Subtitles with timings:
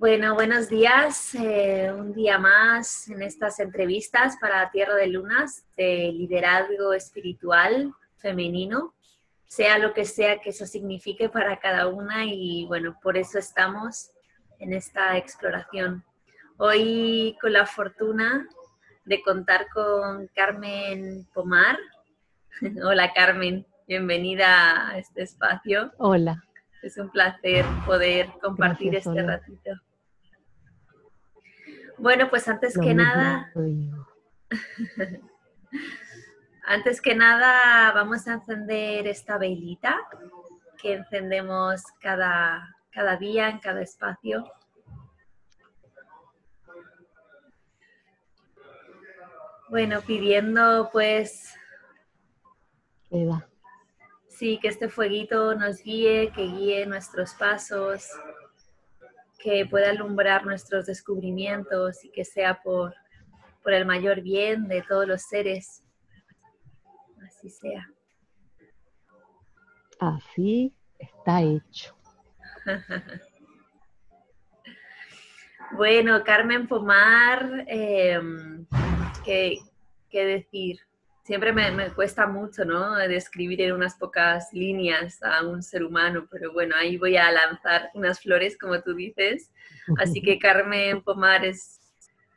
[0.00, 1.34] Bueno, buenos días.
[1.34, 8.94] Eh, un día más en estas entrevistas para Tierra de Lunas de liderazgo espiritual femenino,
[9.48, 14.12] sea lo que sea que eso signifique para cada una y bueno, por eso estamos
[14.60, 16.04] en esta exploración.
[16.58, 18.48] Hoy con la fortuna
[19.04, 21.76] de contar con Carmen Pomar.
[22.84, 25.92] Hola Carmen, bienvenida a este espacio.
[25.98, 26.44] Hola.
[26.84, 29.72] Es un placer poder compartir este ratito.
[31.98, 33.52] Bueno, pues antes que nada,
[36.64, 39.98] antes que nada vamos a encender esta velita
[40.80, 44.44] que encendemos cada, cada día en cada espacio.
[49.68, 51.54] Bueno, pidiendo pues...
[54.28, 58.08] Sí, que este fueguito nos guíe, que guíe nuestros pasos,
[59.38, 62.94] que pueda alumbrar nuestros descubrimientos y que sea por,
[63.62, 65.84] por el mayor bien de todos los seres.
[67.24, 67.88] Así sea.
[70.00, 71.96] Así está hecho.
[75.76, 78.66] bueno, Carmen Pomar, em,
[79.24, 79.58] ¿qué,
[80.10, 80.80] ¿qué, decir?
[81.28, 82.94] Siempre me, cuesta mucho, ¿no?
[82.94, 87.90] Describir en unas pocas líneas a un ser humano, pero bueno, ahí voy a lanzar
[87.92, 89.50] unas flores, como tú dices.
[89.98, 91.80] Así que Carmen Pomar es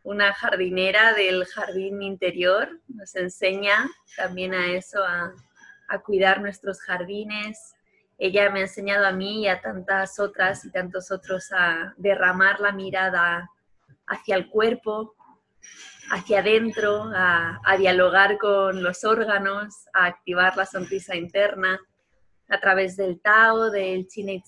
[0.03, 5.35] una jardinera del jardín interior, nos enseña también a eso, a,
[5.87, 7.73] a cuidar nuestros jardines.
[8.17, 12.59] Ella me ha enseñado a mí y a tantas otras y tantos otros a derramar
[12.59, 13.49] la mirada
[14.05, 15.15] hacia el cuerpo,
[16.11, 21.79] hacia adentro, a, dialogar con los órganos, a activar la sonrisa interna
[22.49, 24.43] a través del Tao, del Chin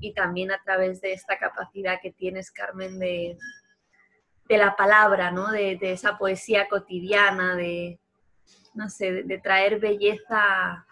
[0.00, 3.38] y también a través de esta capacidad que tienes, Carmen, de,
[4.46, 5.50] de la palabra, ¿no?
[5.50, 7.98] de, esa poesía cotidiana, de,
[8.74, 10.86] no sé, de, traer belleza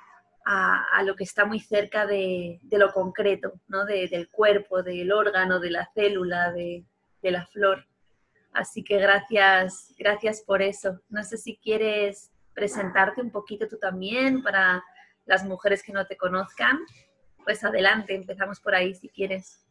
[0.46, 3.84] a, lo que está muy cerca de, lo concreto, ¿no?
[3.84, 6.86] del cuerpo, del órgano, de la célula, de
[7.20, 7.86] la flor.
[8.54, 11.00] Así que gracias, gracias por eso.
[11.08, 14.82] No sé si quieres presentarte un poquito tú también para
[15.26, 16.78] las mujeres que no te conozcan.
[17.42, 19.66] Pues adelante, empezamos por ahí si quieres.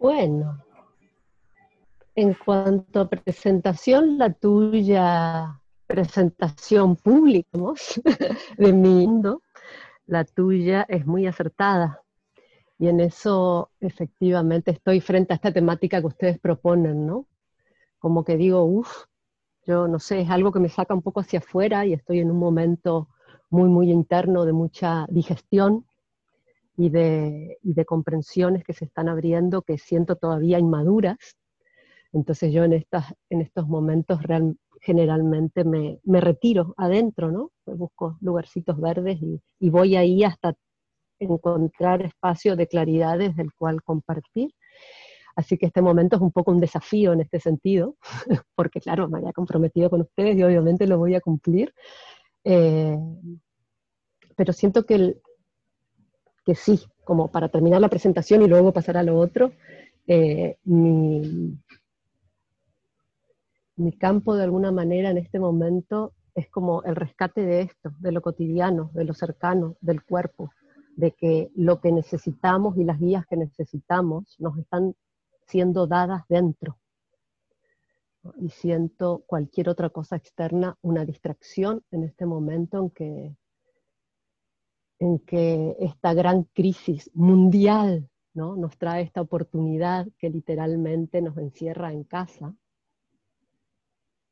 [0.00, 0.64] Bueno,
[2.16, 7.56] en cuanto a presentación, la tuya presentación pública
[8.56, 9.42] de mi mundo,
[10.06, 12.01] la tuya es muy acertada
[12.82, 17.28] y en eso efectivamente estoy frente a esta temática que ustedes proponen, ¿no?
[18.00, 19.04] Como que digo, uff,
[19.64, 22.32] yo no sé, es algo que me saca un poco hacia afuera y estoy en
[22.32, 23.08] un momento
[23.50, 25.86] muy, muy interno de mucha digestión
[26.76, 31.36] y de, y de comprensiones que se están abriendo que siento todavía inmaduras.
[32.12, 34.18] Entonces yo en, estas, en estos momentos
[34.80, 37.52] generalmente me, me, retiro adentro, ¿no?
[37.64, 40.56] Busco lugarcitos verdes y, y voy ahí hasta
[41.24, 44.50] encontrar espacio de claridad desde el cual compartir.
[45.34, 47.96] Así que este momento es un poco un desafío en este sentido,
[48.54, 51.74] porque claro, me había comprometido con ustedes y obviamente lo voy a cumplir.
[52.44, 52.98] Eh,
[54.36, 55.20] pero siento que,
[56.44, 59.52] que sí, como para terminar la presentación y luego pasar a lo otro,
[60.06, 61.58] eh, mi,
[63.76, 68.12] mi campo de alguna manera en este momento es como el rescate de esto, de
[68.12, 70.50] lo cotidiano, de lo cercano, del cuerpo,
[71.02, 74.94] de que lo que necesitamos y las guías que necesitamos nos están
[75.48, 76.78] siendo dadas dentro.
[78.36, 83.36] Y siento cualquier otra cosa externa una distracción en este momento en que,
[85.00, 88.54] en que esta gran crisis mundial ¿no?
[88.54, 92.54] nos trae esta oportunidad que literalmente nos encierra en casa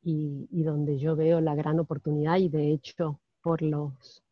[0.03, 4.23] y, y donde yo veo la gran oportunidad y de hecho por los,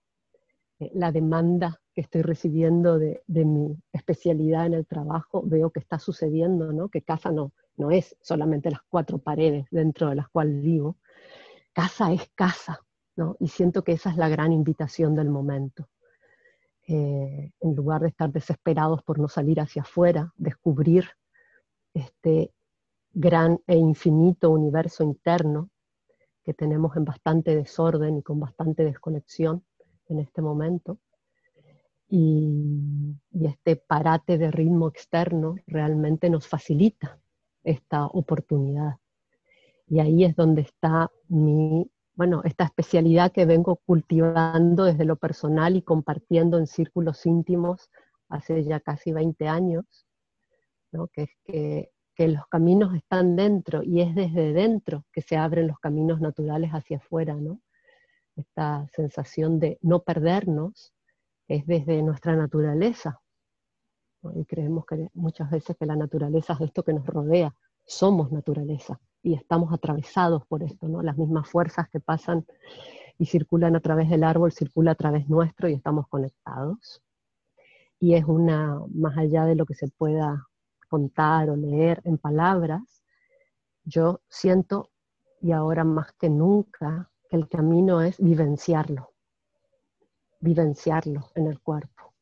[0.78, 6.72] eh, la demanda estoy recibiendo de, mi especialidad en el trabajo, veo que está sucediendo,
[6.72, 6.88] ¿no?
[6.88, 10.96] Que casa no, no es solamente las cuatro paredes dentro de las cuales vivo.
[11.72, 12.80] Casa es casa,
[13.16, 13.36] ¿no?
[13.40, 15.88] Y siento que esa es la gran invitación del momento.
[16.86, 21.04] Eh, en lugar de estar desesperados por no salir hacia afuera, descubrir
[21.92, 22.52] este
[23.12, 25.70] gran e infinito universo interno
[26.44, 29.64] que tenemos en bastante desorden y con bastante desconexión
[30.08, 30.98] en este momento,
[32.08, 37.20] y, este parate de ritmo externo realmente nos facilita
[37.62, 38.96] esta oportunidad.
[39.86, 45.76] Y ahí es donde está mi, bueno, esta especialidad que vengo cultivando desde lo personal
[45.76, 47.90] y compartiendo en círculos íntimos
[48.28, 50.06] hace ya casi 20 años,
[50.92, 51.08] ¿no?
[51.08, 55.68] que es que, que, los caminos están dentro y es desde dentro que se abren
[55.68, 57.34] los caminos naturales hacia afuera.
[57.34, 57.60] ¿no?
[58.36, 60.92] Esta sensación de no perdernos
[61.48, 63.20] es desde nuestra naturaleza.
[64.34, 67.54] Y creemos que muchas veces que la naturaleza es esto que nos rodea,
[67.86, 71.02] somos naturaleza y estamos atravesados por esto, ¿no?
[71.02, 72.46] Las mismas fuerzas que pasan
[73.18, 77.02] y circulan a través del árbol, circulan a través nuestro y estamos conectados.
[77.98, 80.46] Y es una, más allá de lo que se pueda
[80.88, 83.02] contar o leer en palabras,
[83.84, 84.90] yo siento,
[85.40, 89.10] y ahora más que nunca, que el camino es vivenciarlo,
[90.40, 92.14] vivenciarlo en el cuerpo.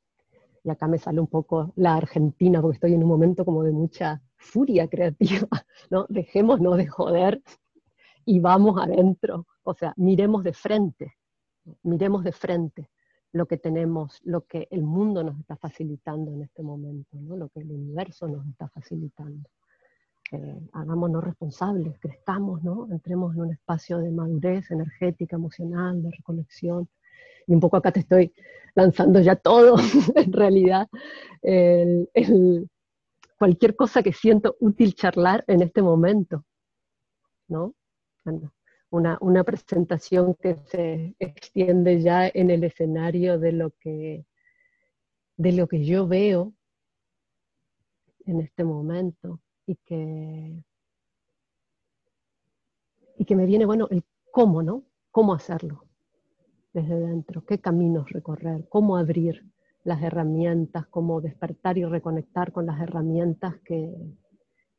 [0.64, 3.72] Y acá me sale un poco la Argentina, porque estoy en un momento como de
[3.72, 5.48] mucha furia creativa,
[5.90, 6.06] ¿no?
[6.08, 7.42] Dejémonos de joder
[8.24, 9.46] y vamos adentro.
[9.62, 11.14] O sea, miremos de frente,
[11.82, 12.90] miremos de frente
[13.32, 17.36] lo que tenemos, lo que el mundo nos está facilitando en este momento, ¿no?
[17.36, 19.48] lo que el universo nos está facilitando.
[20.32, 22.88] Eh, hagámonos responsables, crezcamos, ¿no?
[22.90, 26.88] entremos en un espacio de madurez energética, emocional, de reconexión.
[27.46, 28.32] Y un poco acá te estoy
[28.74, 29.76] lanzando ya todo,
[30.14, 30.86] en realidad,
[33.38, 36.44] cualquier cosa que siento útil charlar en este momento,
[37.48, 37.74] ¿no?
[38.90, 44.26] una, una, presentación que se extiende ya en el escenario de lo que,
[45.36, 46.52] de lo que yo veo
[48.26, 50.64] en este momento y que,
[53.16, 54.02] y que me viene, bueno, el
[54.32, 54.84] cómo, ¿no?
[55.12, 55.85] ¿Cómo hacerlo
[56.76, 57.42] desde dentro?
[57.46, 58.68] ¿Qué caminos recorrer?
[58.68, 59.50] ¿Cómo abrir
[59.82, 63.94] las herramientas, cómo despertar y reconectar con las herramientas que,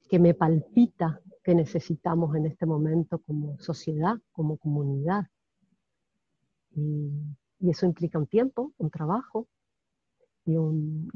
[0.08, 5.26] que me palpita que necesitamos en este momento como sociedad, como comunidad.
[6.76, 7.10] Y,
[7.62, 9.48] eso implica un tiempo, un trabajo,
[10.46, 10.56] y,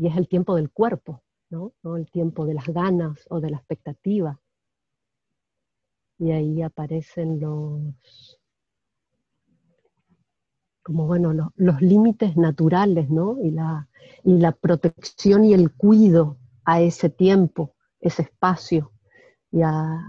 [0.08, 1.74] es el tiempo del cuerpo, ¿no?
[1.84, 1.96] ¿no?
[1.96, 4.40] el tiempo de las ganas o de la expectativa.
[6.18, 8.41] Y ahí aparecen los,
[10.84, 13.38] como bueno, los límites naturales, ¿no?
[13.42, 13.88] Y la,
[14.24, 18.92] y la protección y el cuido a ese tiempo, ese espacio,
[19.52, 20.00] y a,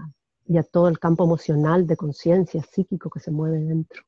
[0.45, 4.03] y a todo el campo emocional, de conciencia, psíquico que se mueve dentro.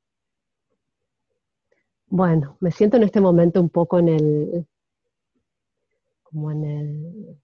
[2.07, 4.67] Bueno, me siento en este momento un poco en el,
[6.23, 7.41] como en el,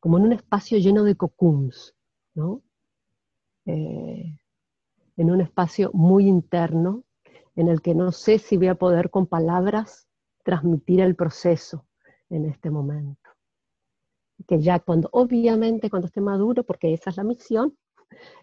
[0.00, 1.94] como en un espacio lleno de cocoons,
[2.34, 2.62] ¿no?
[3.66, 4.38] Eh,
[5.16, 7.04] en un espacio muy interno,
[7.58, 10.06] en el que no sé si voy a poder con palabras
[10.44, 11.84] transmitir el proceso
[12.30, 13.30] en este momento.
[14.46, 17.76] Que ya cuando, obviamente cuando esté maduro, porque esa es la misión,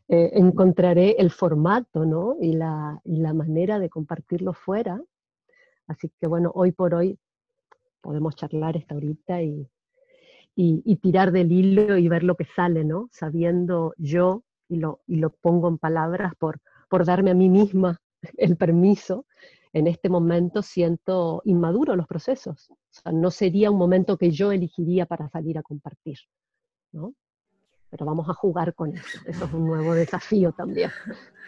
[0.09, 2.35] eh, encontraré el formato ¿no?
[2.41, 5.01] y, la, y la manera de compartirlo fuera.
[5.87, 7.17] Así que bueno, hoy por hoy
[8.01, 9.65] podemos charlar esta horita y,
[10.57, 13.07] y, y, tirar del hilo y ver lo que sale, ¿no?
[13.13, 16.59] Sabiendo yo, y lo, y lo pongo en palabras por,
[16.89, 18.01] por darme a mí misma
[18.37, 19.25] el permiso,
[19.73, 22.71] en este momento siento inmaduro los procesos.
[23.11, 26.17] No sería un momento que yo elegiría para salir a compartir,
[26.93, 27.13] ¿no?
[27.89, 29.19] Pero vamos a jugar con eso.
[29.25, 30.91] Eso es un nuevo desafío también.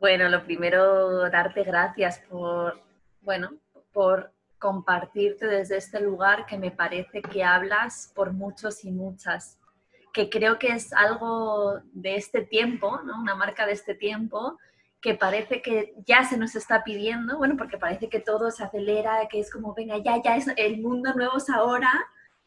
[0.00, 2.80] Bueno, lo primero, darte gracias por,
[3.20, 3.50] bueno,
[3.92, 9.58] por compartirte desde este lugar que me parece que hablas por muchos y muchas,
[10.12, 13.20] que creo que es algo de este tiempo, ¿no?
[13.20, 14.56] una marca de este tiempo,
[15.00, 19.28] que parece que ya se nos está pidiendo, bueno, porque parece que todo se acelera,
[19.30, 21.90] que es como, venga, ya, ya, es, el mundo nuevo es ahora,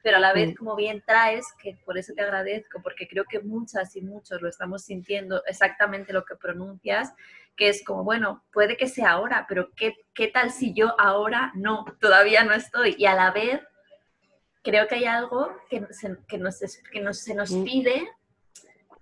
[0.03, 3.39] pero a la vez, como bien traes, que por eso te agradezco, porque creo que
[3.39, 7.13] muchas y muchos lo estamos sintiendo exactamente lo que pronuncias,
[7.55, 11.51] que es como, bueno, puede que sea ahora, pero ¿qué, qué tal si yo ahora
[11.55, 12.95] no, todavía no estoy?
[12.97, 13.61] Y a la vez,
[14.63, 15.85] creo que hay algo que,
[16.27, 16.57] que, nos,
[16.91, 18.09] que nos, se nos pide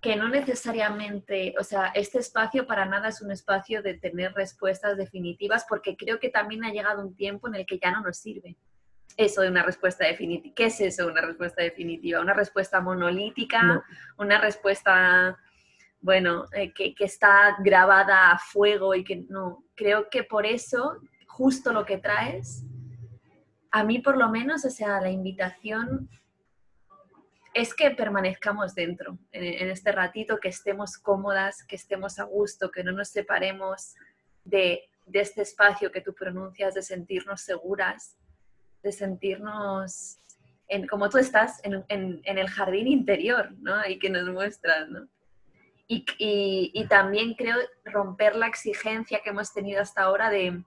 [0.02, 4.98] que no necesariamente, o sea, este espacio para nada es un espacio de tener respuestas
[4.98, 8.18] definitivas, porque creo que también ha llegado un tiempo en el que ya no nos
[8.18, 8.58] sirve
[9.18, 10.54] eso de una respuesta definitiva.
[10.56, 12.22] ¿Qué es eso, una respuesta definitiva?
[12.22, 13.84] ¿Una respuesta monolítica?
[14.18, 15.38] ¿Una respuesta,
[16.00, 19.66] bueno, eh, que, que está grabada a fuego y que no?
[19.76, 22.64] Creo que por eso, justo lo que traes,
[23.72, 26.10] a mí por lo menos, o sea, la invitación
[27.54, 32.84] es que permanezcamos dentro, en, este ratito, que estemos cómodas, que estemos a gusto, que
[32.84, 33.96] no nos separemos
[34.44, 38.16] de, este espacio que tú pronuncias, de sentirnos seguras,
[38.84, 40.20] de sentirnos
[40.68, 43.76] en, como tú estás, en, el jardín interior, ¿no?
[43.88, 45.08] Y que nos muestras, ¿no?
[45.88, 50.64] Y, y, también creo romper la exigencia que hemos tenido hasta ahora de,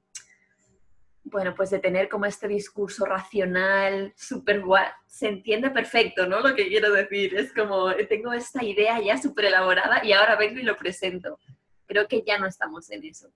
[1.24, 6.40] bueno, pues de tener como este discurso racional, súper guay, se entiende perfecto, ¿no?
[6.40, 10.58] Lo que quiero decir, es como, tengo esta idea ya súper elaborada y ahora vengo
[10.58, 11.38] y lo presento.
[11.86, 13.28] Creo que ya no estamos en eso.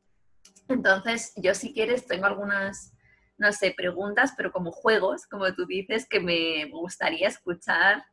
[0.69, 2.93] Entonces, yo si quieres, tengo algunas,
[3.39, 8.05] no sé, preguntas, pero como juegos, como tú dices, que me gustaría escuchar,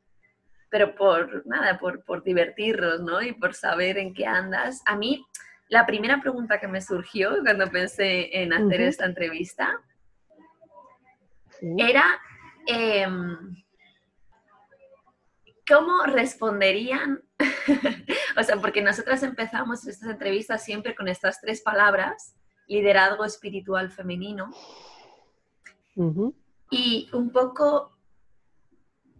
[0.69, 3.21] pero por nada, por, por divertirnos, ¿no?
[3.21, 4.81] Y por saber en qué andas.
[4.85, 5.25] A mí,
[5.69, 9.79] la primera pregunta que me surgió cuando pensé en hacer esta entrevista
[11.77, 12.03] era,
[12.67, 13.55] em,
[15.67, 17.23] ¿cómo responderían?
[18.37, 22.35] o sea, porque nosotras empezamos estas entrevistas siempre con estas tres palabras,
[22.67, 24.51] liderazgo espiritual femenino.
[26.69, 27.92] Y un poco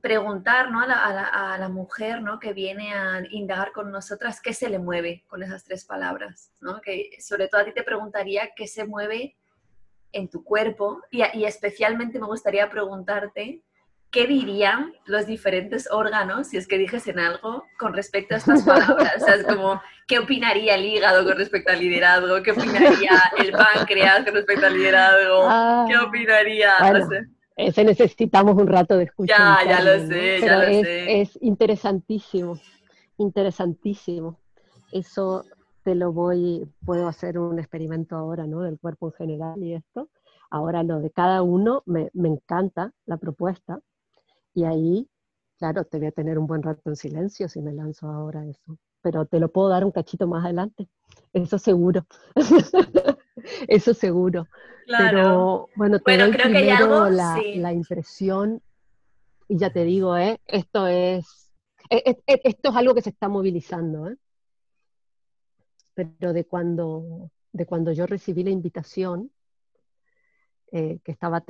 [0.03, 0.81] preguntar ¿no?
[0.81, 2.37] a, la, mujer ¿no?
[2.37, 6.51] que viene a indagar con nosotras qué se le mueve con esas tres palabras.
[6.59, 6.81] ¿no?
[6.81, 9.37] Que sobre todo a ti te preguntaría qué se mueve
[10.11, 13.61] en tu cuerpo y, y especialmente me gustaría preguntarte
[14.11, 19.15] qué dirían los diferentes órganos, si es que dijesen algo, con respecto a estas palabras.
[19.21, 22.43] O sea, es como, ¿qué opinaría el hígado con respecto al liderazgo?
[22.43, 25.47] ¿Qué opinaría el páncreas con respecto al liderazgo?
[25.49, 26.91] Ah, ¿Qué opinaría?
[26.91, 27.25] no sé.
[27.55, 29.65] Ese necesitamos un rato de escuchar.
[29.65, 31.21] Ya, ya lo sé, ya lo es, sé.
[31.21, 32.59] Es interesantísimo,
[33.17, 34.39] interesantísimo.
[34.91, 35.45] Eso
[35.83, 38.61] te lo voy, puedo hacer un experimento ahora, ¿no?
[38.61, 40.09] Del cuerpo en general y esto.
[40.49, 43.79] Ahora lo de cada uno, me, me encanta la propuesta.
[44.53, 45.07] Y ahí,
[45.57, 48.77] claro, te voy a tener un buen rato en silencio si me lanzo ahora eso.
[49.01, 50.87] Pero te lo puedo dar un cachito más adelante.
[51.33, 52.05] Eso seguro.
[53.67, 54.47] eso seguro.
[54.85, 58.61] Pero bueno, te doy creo primero la, la, impresión,
[59.47, 60.39] y ya te digo, ¿eh?
[60.45, 61.51] esto es,
[61.89, 64.17] e, e, e, esto es algo que se está movilizando, ¿eh?
[65.93, 69.31] pero de cuando, de cuando yo recibí la invitación,
[70.71, 71.43] eh, que estaba,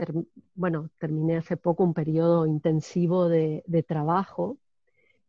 [0.53, 4.57] bueno, terminé hace poco un periodo intensivo de, de trabajo,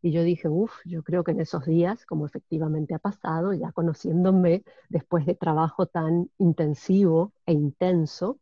[0.05, 3.71] y yo dije, uff, yo creo que en esos días, como efectivamente ha pasado, ya
[3.71, 8.37] conociéndome después de trabajo tan intensivo e intenso,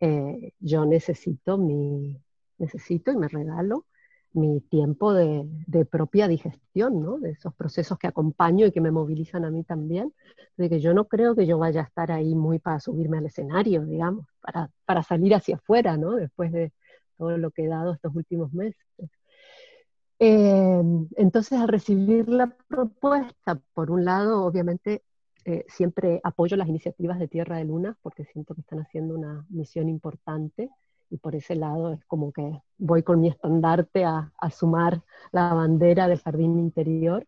[0.00, 2.20] eh, yo necesito mi,
[2.58, 3.86] necesito y me regalo
[4.32, 7.18] mi tiempo de, de, propia digestión, ¿no?
[7.20, 10.12] De esos procesos que acompaño y que me movilizan a mí también.
[10.56, 13.26] De que yo no creo que yo vaya a estar ahí muy para subirme al
[13.26, 16.16] escenario, digamos, para, para salir hacia afuera, ¿no?
[16.16, 16.72] Después de
[17.18, 18.84] todo lo que he dado estos últimos meses.
[20.24, 25.02] Em, entonces, al recibir la propuesta, por un lado, obviamente,
[25.44, 29.44] eh, siempre apoyo las iniciativas de Tierra de Luna porque siento que están haciendo una
[29.48, 30.70] misión importante
[31.10, 35.02] y por ese lado es como que voy con mi estandarte a, sumar
[35.32, 37.26] la bandera del jardín interior.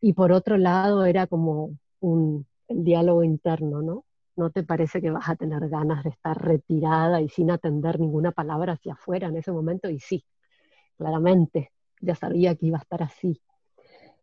[0.00, 4.04] Y por otro lado era como un el diálogo interno, ¿no?
[4.36, 8.30] ¿No te parece que vas a tener ganas de estar retirada y sin atender ninguna
[8.32, 9.90] palabra hacia afuera en ese momento?
[9.90, 10.24] Y sí,
[10.96, 11.73] claramente,
[12.04, 13.40] ya sabía que iba a estar así.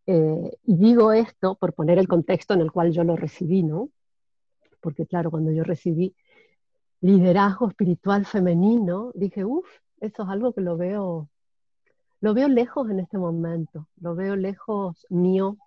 [0.07, 3.89] Eh, y digo esto por poner el contexto en el cual yo lo recibí, ¿no?
[4.81, 6.15] Porque claro, cuando yo recibí
[7.01, 9.67] liderazgo espiritual femenino, dije, uff,
[9.99, 11.29] eso es algo que lo veo,
[12.19, 15.57] lo veo lejos en este momento, lo veo lejos mío.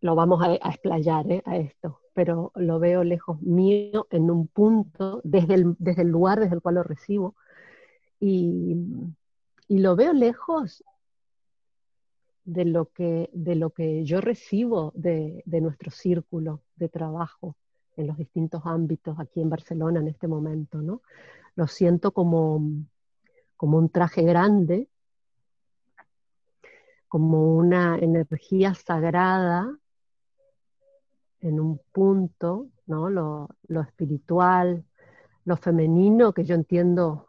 [0.00, 1.42] Lo vamos a, explayar ¿eh?
[1.44, 6.38] a esto, pero lo veo lejos mío en un punto, desde el, desde el lugar
[6.38, 7.34] desde el cual lo recibo.
[8.20, 8.76] Y,
[9.68, 10.82] y lo veo lejos
[12.44, 17.54] de lo que, de lo que yo recibo de, nuestro círculo de trabajo
[17.96, 21.02] en los distintos ámbitos aquí en Barcelona en este momento, ¿no?
[21.56, 22.62] Lo siento como,
[23.56, 24.88] como un traje grande,
[27.06, 29.76] como una energía sagrada
[31.40, 33.10] en un punto, ¿no?
[33.10, 34.84] Lo, lo espiritual,
[35.44, 37.27] lo femenino, que yo entiendo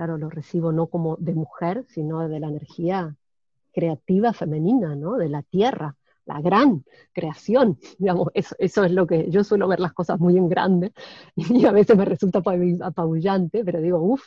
[0.00, 3.14] claro, lo recibo no como de mujer, sino de la energía
[3.70, 5.18] creativa femenina, ¿no?
[5.18, 9.92] De la tierra, la gran creación, digamos, eso, es lo que yo suelo ver las
[9.92, 10.94] cosas muy en grande
[11.36, 12.40] y a veces me resulta
[12.82, 14.22] apabullante, pero digo, uff,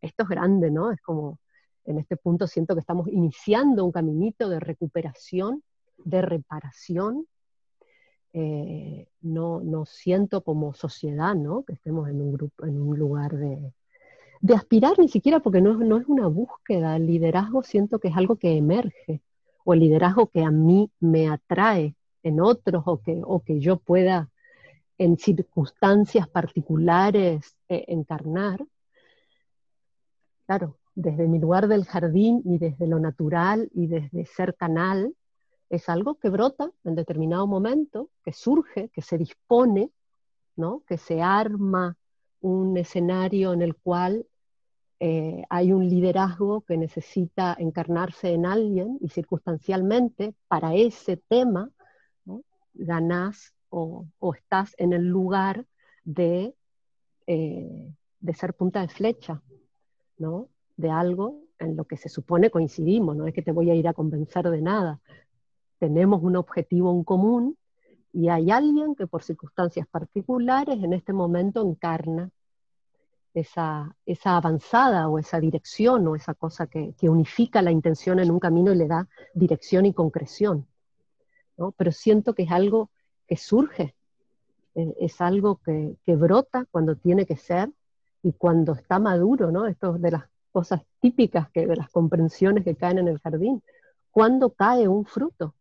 [0.00, 0.90] esto es grande, ¿no?
[0.90, 1.38] Es como,
[1.84, 5.62] en este punto siento que estamos iniciando un caminito de recuperación,
[5.98, 7.26] de reparación.
[8.32, 11.64] Eh, no, no siento como sociedad, ¿no?
[11.64, 13.74] Que estemos en un grupo, en un lugar de,
[14.40, 18.16] de aspirar ni siquiera porque no, no es una búsqueda, el liderazgo siento que es
[18.16, 19.22] algo que emerge,
[19.64, 23.78] o el liderazgo que a mí me atrae en otros o que, o que yo
[23.78, 24.30] pueda
[24.98, 28.64] en circunstancias particulares eh, encarnar.
[30.46, 35.14] Claro, desde mi lugar del jardín y desde lo natural y desde ser canal,
[35.68, 39.90] es algo que brota en determinado momento, que surge, que se dispone
[40.56, 40.84] ¿no?
[40.86, 41.96] Que se arma
[42.40, 44.26] un escenario en el cual
[45.02, 51.70] eh, hay un liderazgo que necesita encarnarse en alguien y circunstancialmente para ese tema
[52.26, 52.42] ¿no?
[52.74, 54.04] ganás o,
[54.36, 55.64] estás en el lugar
[56.04, 56.54] de,
[57.26, 59.40] eh, de ser punta de flecha,
[60.18, 60.48] ¿no?
[60.76, 63.88] de algo en lo que se supone coincidimos, no es que te voy a ir
[63.88, 65.00] a convencer de nada.
[65.78, 67.56] Tenemos un objetivo en común
[68.12, 72.30] y hay alguien que por circunstancias particulares en este momento encarna
[73.34, 78.40] esa, esa avanzada o esa dirección o esa cosa que, unifica la intención en un
[78.40, 80.66] camino y le da dirección y concreción.
[81.56, 81.72] ¿no?
[81.72, 82.90] Pero siento que es algo
[83.26, 83.94] que surge,
[84.74, 87.70] eh, es algo que, que, brota cuando tiene que ser
[88.22, 89.66] y cuando está maduro, ¿no?
[89.66, 93.62] Esto de las cosas típicas que, de las comprensiones que caen en el jardín.
[94.10, 95.54] Cuando cae un fruto,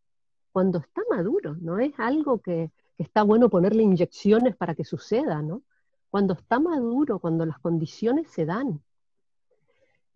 [0.52, 5.42] cuando está maduro, no es algo que, que está bueno ponerle inyecciones para que suceda,
[5.42, 5.62] ¿no?
[6.10, 8.82] Cuando está maduro, cuando las condiciones se dan.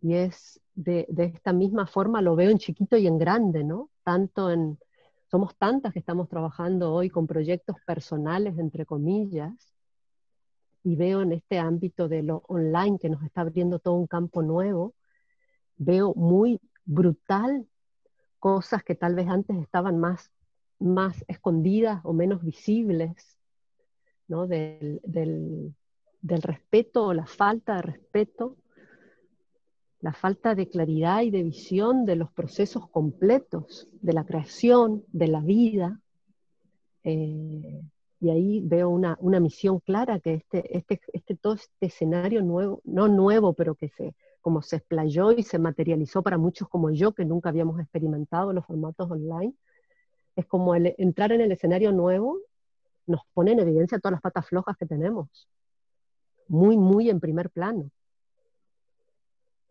[0.01, 3.89] Y es de, esta misma forma, lo veo en chiquito y en grande, ¿no?
[4.03, 4.79] Tanto en,
[5.29, 9.53] somos tantas que estamos trabajando hoy con proyectos personales, entre comillas,
[10.83, 14.41] y veo en este ámbito de lo online que nos está abriendo todo un campo
[14.41, 14.93] nuevo,
[15.77, 17.65] veo muy brutal
[18.39, 20.31] cosas que tal vez antes estaban más,
[20.79, 23.39] más escondidas o menos visibles,
[24.27, 24.47] ¿no?
[24.47, 25.73] del, del
[26.23, 28.57] respeto o la falta de respeto,
[29.99, 35.27] la falta de claridad y de visión de los procesos completos de la creación, de
[35.27, 36.01] la vida.
[37.03, 37.81] Eh,
[38.19, 43.07] y ahí veo una, misión clara que este, este, este, todo este escenario nuevo, no
[43.07, 47.25] nuevo, pero que se, como se explayó y se materializó para muchos como yo, que
[47.25, 49.53] nunca habíamos experimentado los formatos online,
[50.35, 52.39] es como el, entrar en el escenario nuevo
[53.05, 55.47] nos pone en evidencia todas las patas flojas que tenemos
[56.47, 57.89] muy, muy en primer plano.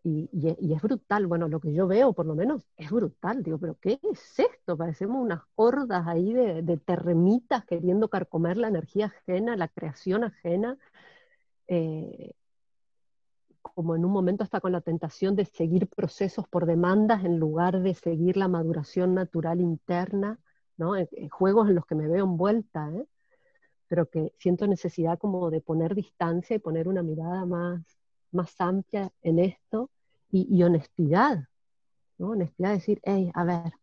[0.05, 0.29] Y,
[0.75, 4.01] es brutal, bueno, lo que yo veo por lo menos es brutal, digo, pero ¿qué
[4.03, 4.77] es esto?
[4.77, 10.77] Parecemos unas hordas ahí de, terremitas queriendo carcomer la energía ajena, la creación ajena,
[11.69, 12.33] eh,
[13.63, 17.81] como en un momento está con la tentación de seguir procesos por demandas en lugar
[17.81, 20.41] de seguir la maduración natural interna,
[20.77, 20.95] ¿no?
[21.31, 23.07] juegos en los que me veo envuelta, ¿eh?
[23.93, 27.85] Pero que siento necesidad como de poner distancia y poner una mirada más,
[28.31, 29.91] más amplia en esto
[30.31, 31.45] y, honestidad,
[32.17, 32.31] ¿no?
[32.31, 33.75] Honestidad de decir, hey, a ver,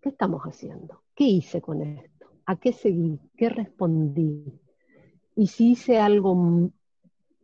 [0.00, 1.04] ¿qué estamos haciendo?
[1.14, 2.26] ¿Qué hice con esto?
[2.44, 3.20] ¿A qué seguí?
[3.36, 4.52] ¿Qué respondí?
[5.36, 6.72] Y si hice algo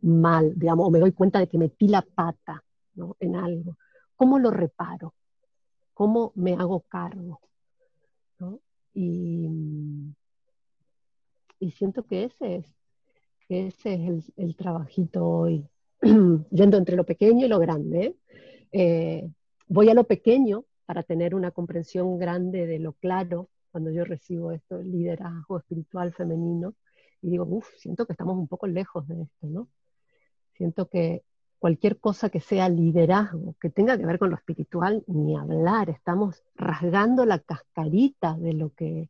[0.01, 2.61] mal, digamos, o me doy cuenta de que metí la pata
[2.95, 3.15] ¿no?
[3.21, 3.77] en algo,
[4.17, 5.13] ¿cómo lo reparo?
[5.93, 7.39] ¿Cómo me hago cargo?
[8.39, 8.59] ¿no?
[8.93, 9.47] Y,
[11.63, 12.65] y siento que ese es,
[13.47, 15.65] ese es el, trabajito hoy,
[16.51, 18.17] yendo entre lo pequeño y lo grande.
[18.73, 19.29] Eh,
[19.67, 24.51] voy a lo pequeño para tener una comprensión grande de lo claro cuando yo recibo
[24.51, 26.75] esto, liderazgo espiritual femenino,
[27.21, 29.69] y digo, uff, siento que estamos un poco lejos de esto, ¿no?
[30.51, 31.23] Siento que
[31.59, 36.43] cualquier cosa que sea liderazgo, que tenga que ver con lo espiritual, ni hablar, estamos
[36.55, 39.09] rasgando la cascarita de lo que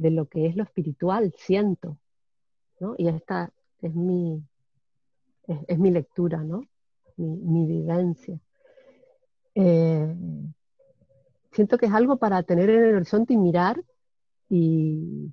[0.00, 1.98] de lo que es lo espiritual, siento,
[2.78, 2.94] ¿no?
[2.96, 4.42] Y esta es mi,
[5.46, 6.62] es, mi lectura, ¿no?
[7.16, 8.40] Mi, vivencia.
[9.54, 10.14] Eh,
[11.52, 13.82] siento que es algo para tener en el horizonte y mirar
[14.48, 15.32] y,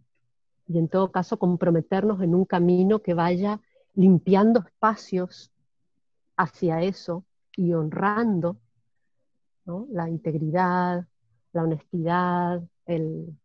[0.68, 3.62] y en todo caso comprometernos en un camino que vaya
[3.94, 5.52] limpiando espacios
[6.36, 7.24] hacia eso
[7.56, 8.58] y honrando
[9.66, 9.88] ¿no?
[9.90, 11.08] la integridad,
[11.54, 12.62] la honestidad,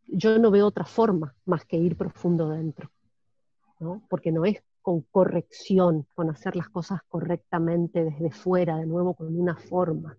[0.06, 2.90] yo no veo otra forma más que ir profundo dentro,
[3.80, 4.02] ¿no?
[4.08, 9.36] porque no es con corrección, con hacer las cosas correctamente desde fuera, de nuevo con
[9.36, 10.16] una forma,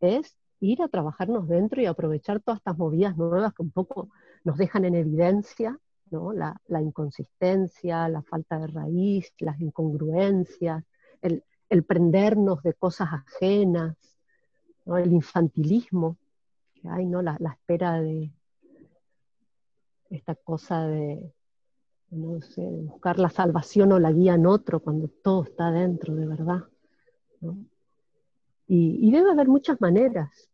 [0.00, 4.10] es ir a trabajarnos dentro y aprovechar todas estas movidas nuevas que un poco
[4.44, 5.78] nos dejan en evidencia,
[6.10, 6.32] ¿no?
[6.32, 10.84] la, inconsistencia, la falta de raíz, las incongruencias,
[11.20, 11.42] el,
[11.84, 13.96] prendernos de cosas ajenas,
[14.86, 16.16] el infantilismo
[16.74, 17.22] que hay, ¿no?
[17.22, 18.30] la espera de,
[20.10, 21.32] esta cosa de,
[22.10, 26.26] no sé, buscar la salvación o la guía en otro cuando todo está dentro de
[26.26, 26.64] verdad.
[28.68, 30.48] Y, debe haber muchas maneras.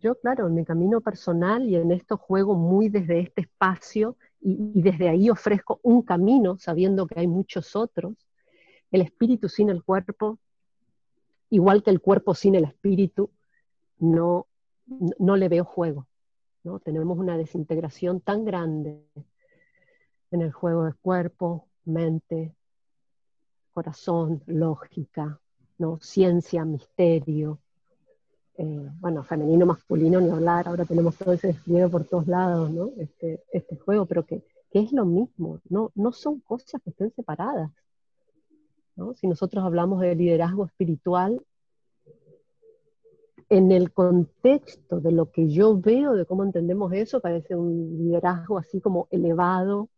[0.00, 4.80] Yo, claro, en mi camino personal y en esto juego muy desde este espacio y,
[4.82, 8.14] desde ahí ofrezco un camino sabiendo que hay muchos otros.
[8.90, 10.38] El espíritu sin el cuerpo,
[11.50, 13.30] igual que el cuerpo sin el espíritu,
[13.98, 14.46] no,
[15.18, 16.06] no le veo juego.
[16.82, 19.04] Tenemos una desintegración tan grande
[20.30, 22.54] en el juego de cuerpo, mente,
[23.74, 25.38] corazón, lógica,
[25.78, 25.98] ¿no?
[26.00, 27.60] ciencia, misterio.
[28.56, 32.92] Eh, bueno, femenino, masculino, ni hablar, ahora tenemos todo ese despliegue por todos lados, ¿no?
[32.96, 37.70] Este, este juego, pero que, es lo mismo, no, no son cosas que estén separadas.
[38.96, 39.14] ¿no?
[39.14, 41.40] Si nosotros hablamos de liderazgo espiritual,
[43.48, 48.58] en el contexto de lo que yo veo, de cómo entendemos eso, parece un liderazgo
[48.58, 49.88] así como elevado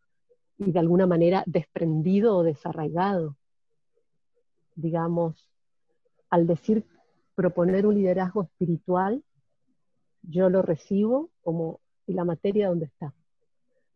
[0.59, 3.37] y de alguna manera desprendido o desarraigado.
[4.74, 5.48] Digamos,
[6.30, 6.85] al decir
[7.35, 9.22] proponer un liderazgo espiritual,
[10.22, 13.14] yo lo recibo como, ¿y la materia dónde está?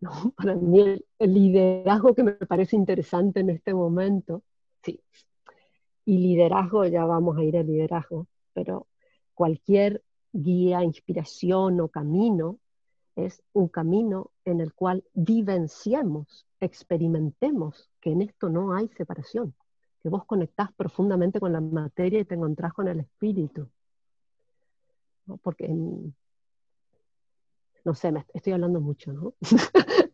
[0.36, 4.42] Para mí el, el liderazgo que me parece interesante en este momento,
[4.82, 5.00] sí,
[6.04, 8.86] y liderazgo, ya vamos a ir al liderazgo, pero
[9.40, 12.58] cualquier guía, inspiración o camino
[13.16, 19.54] es un camino en el cual vivenciemos, experimentemos que en esto no hay separación,
[20.02, 23.66] que vos conectás profundamente con la materia y te encontrás con el espíritu.
[25.40, 25.68] Porque,
[27.82, 29.32] no sé, me estoy hablando mucho, ¿no?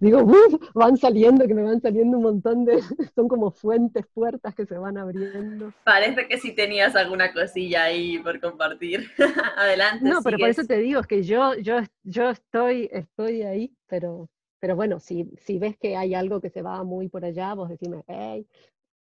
[0.00, 0.26] digo,
[0.74, 2.80] van saliendo, que me van saliendo un montón de,
[3.14, 5.72] son como fuentes, puertas que se van abriendo.
[5.84, 9.10] Parece que sí tenías alguna cosilla ahí por compartir.
[9.56, 10.08] Adelante.
[10.08, 14.28] No, pero por eso te digo, es que yo, yo, yo estoy, estoy ahí, pero,
[14.60, 17.68] pero bueno, si, si ves que hay algo que se va muy por allá, vos
[17.68, 18.46] decime, hey,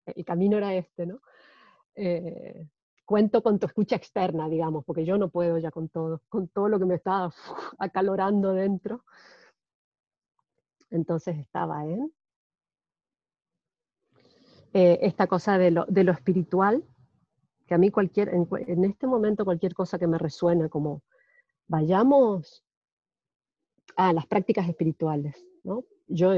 [0.05, 1.19] el camino era este, ¿no?
[1.95, 2.67] Eh,
[3.07, 6.67] cuento con tu escucha externa, digamos, porque yo no puedo ya con todo, con todo
[6.67, 7.29] lo que me está
[7.79, 9.05] acalorando dentro.
[10.89, 12.11] Entonces estaba en
[14.73, 16.83] eh, esta cosa de lo, espiritual,
[17.65, 21.03] que a mí cualquier, en, este momento cualquier cosa que me resuena como
[21.67, 22.63] vayamos
[23.95, 25.83] a las prácticas espirituales, ¿no?
[26.07, 26.31] Yo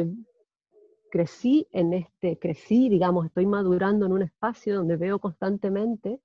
[1.12, 6.21] crecí en este, crecí, digamos, estoy madurando en un espacio donde veo constantemente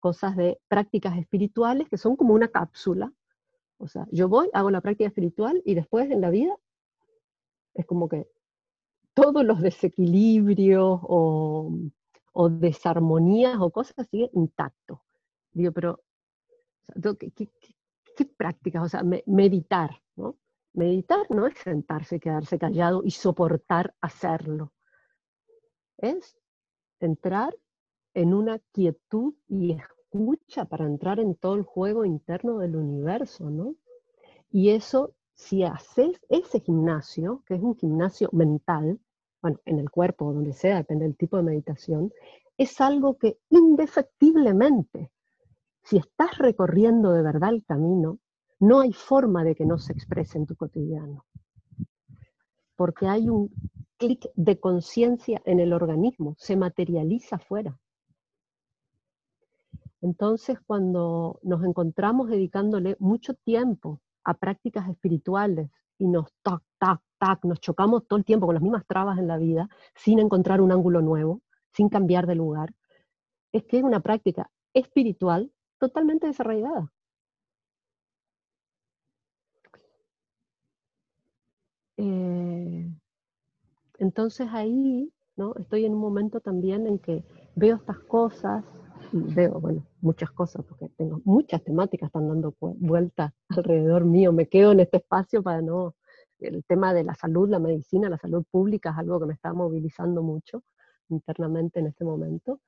[0.00, 3.12] cosas de prácticas espirituales que son como una cápsula.
[3.78, 6.54] O sea, yo voy, hago la práctica espiritual y después en la vida
[7.74, 8.28] es como que
[9.14, 11.72] todos los desequilibrios o,
[12.50, 14.98] desarmonías o cosas siguen intactos.
[15.52, 16.00] Digo, pero,
[17.18, 17.50] ¿qué,
[18.36, 18.82] prácticas?
[18.84, 20.36] O sea, meditar, ¿no?
[20.72, 24.72] Meditar no es sentarse, quedarse callado y soportar hacerlo.
[25.98, 26.36] Es
[26.98, 27.56] entrar
[28.14, 33.76] en una quietud y escucha para entrar en todo el juego interno del universo, ¿no?
[34.50, 39.00] Y eso si haces ese gimnasio, que es un gimnasio mental,
[39.42, 42.12] bueno, en el cuerpo o donde sea, depende del tipo de meditación,
[42.56, 45.10] es algo que indefectiblemente,
[45.82, 48.18] si estás recorriendo de verdad el camino,
[48.60, 51.26] no hay forma de que no se exprese en tu cotidiano.
[52.76, 53.50] Porque hay un
[53.98, 57.78] clic de conciencia en el organismo, se materializa afuera.
[60.00, 67.44] Entonces, cuando nos encontramos dedicándole mucho tiempo a prácticas espirituales y nos tac, tac, tac,
[67.44, 70.72] nos chocamos todo el tiempo con las mismas trabas en la vida, sin encontrar un
[70.72, 72.74] ángulo nuevo, sin cambiar de lugar,
[73.52, 76.92] es que es una práctica espiritual totalmente desarraigada.
[81.96, 82.90] Eh,
[83.98, 85.54] entonces ahí, ¿no?
[85.56, 88.64] Estoy en un momento también en que veo estas cosas,
[89.14, 94.32] veo, bueno, muchas cosas, porque tengo muchas temáticas están dando vueltas alrededor mío.
[94.32, 95.94] Me quedo en este espacio para no...
[96.40, 99.54] El tema de la salud, la medicina, la salud pública es algo que me está
[99.54, 100.64] movilizando mucho
[101.08, 102.60] internamente en este momento.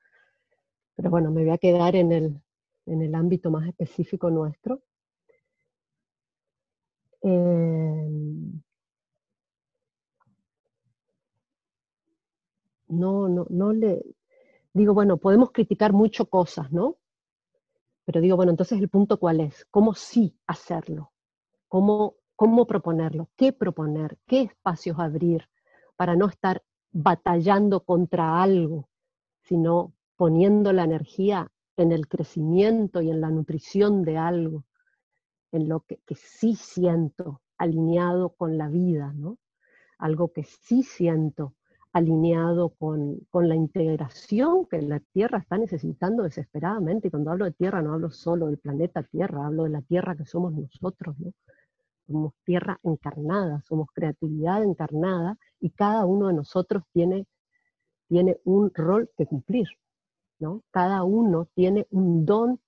[0.95, 2.41] Pero bueno, me voy a quedar en el,
[2.85, 4.81] en el ámbito más específico nuestro.
[7.21, 8.61] Em,
[12.87, 14.01] no, no, no le,
[14.77, 16.97] digo, bueno, podemos criticar mucho cosas, ¿no?
[18.05, 21.11] Pero digo, bueno, entonces el punto cuál es, cómo sí hacerlo,
[21.67, 25.49] cómo, cómo proponerlo, qué proponer, qué espacios abrir
[25.97, 28.87] para no estar batallando contra algo,
[29.43, 34.63] sino poniendo la energía en el crecimiento y en la nutrición de algo,
[35.51, 39.37] en lo que, que sí siento alineado con la vida, ¿no?
[39.97, 41.55] Algo que sí siento
[41.93, 47.07] alineado con, la integración que la Tierra está necesitando desesperadamente.
[47.07, 50.15] Y cuando hablo de Tierra no hablo solo del planeta Tierra, hablo de la Tierra
[50.15, 51.33] que somos nosotros, ¿no?
[52.07, 57.25] Somos Tierra encarnada, somos creatividad encarnada y cada uno de nosotros tiene,
[58.07, 59.67] tiene un rol que cumplir,
[60.39, 60.63] ¿no?
[60.71, 62.59] Cada uno tiene un don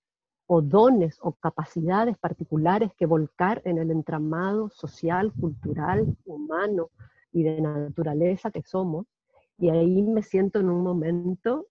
[0.47, 6.89] o dones o capacidades particulares que volcar en el entramado social, cultural, humano
[7.31, 9.05] y de naturaleza que somos,
[9.57, 11.67] Y ahí me siento en un momento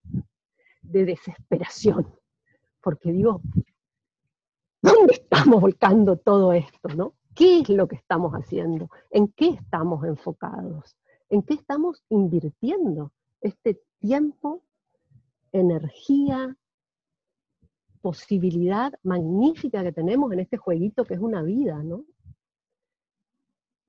[0.83, 2.07] de desesperación,
[2.83, 3.41] porque digo,
[4.83, 7.15] ¿dónde estamos volcando todo esto, no?
[7.35, 8.91] ¿Qué es lo que estamos haciendo?
[9.11, 10.97] ¿En qué estamos enfocados?
[11.31, 14.63] ¿En qué estamos invirtiendo este tiempo,
[15.53, 16.57] energía,
[18.01, 22.05] posibilidad magnífica que tenemos en este jueguito que es una vida, ¿no?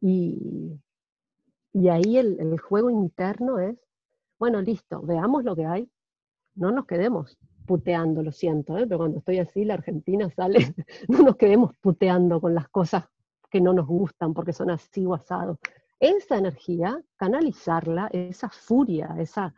[0.01, 0.79] Y,
[1.89, 3.77] ahí el, el, juego interno es,
[4.39, 5.89] bueno, listo, veamos lo que hay,
[6.55, 8.88] no nos quedemos puteando, lo siento, ¿eh?
[8.88, 10.58] pero cuando estoy así, la Argentina sale,
[11.08, 13.05] no nos quedemos puteando con las cosas
[13.49, 15.19] que no nos gustan porque son así o.
[15.99, 19.53] Esa energía, canalizarla, esa furia, esa,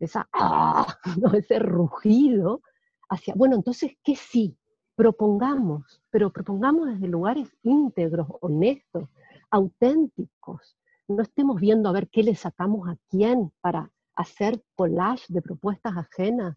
[0.00, 0.86] esa, ¡ah!
[1.34, 2.62] ese rugido,
[3.08, 4.56] hacia, bueno, entonces, ¿qué sí?
[4.94, 9.08] Propongamos, pero propongamos desde lugares íntegros, honestos,
[9.50, 10.76] auténticos.
[11.08, 15.96] No estemos viendo a ver qué le sacamos a quién para hacer collage de propuestas
[15.96, 16.56] ajenas.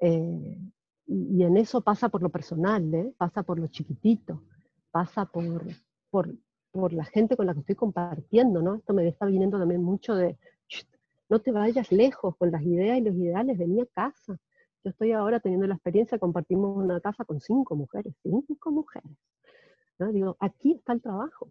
[0.00, 0.58] Eh,
[1.06, 3.14] y en eso pasa por lo personal, ¿eh?
[3.16, 4.42] pasa por lo chiquitito,
[4.90, 5.64] pasa por,
[6.10, 6.34] por,
[6.70, 8.76] por, la gente con la que estoy compartiendo, ¿no?
[8.76, 10.38] Esto me está viniendo también mucho de,
[11.28, 14.38] no te vayas lejos con las ideas y los ideales, vení a casa.
[14.84, 19.10] Yo estoy ahora teniendo la experiencia, compartimos una casa con cinco mujeres, cinco mujeres.
[19.98, 20.10] ¿no?
[20.12, 21.48] Digo, aquí está el trabajo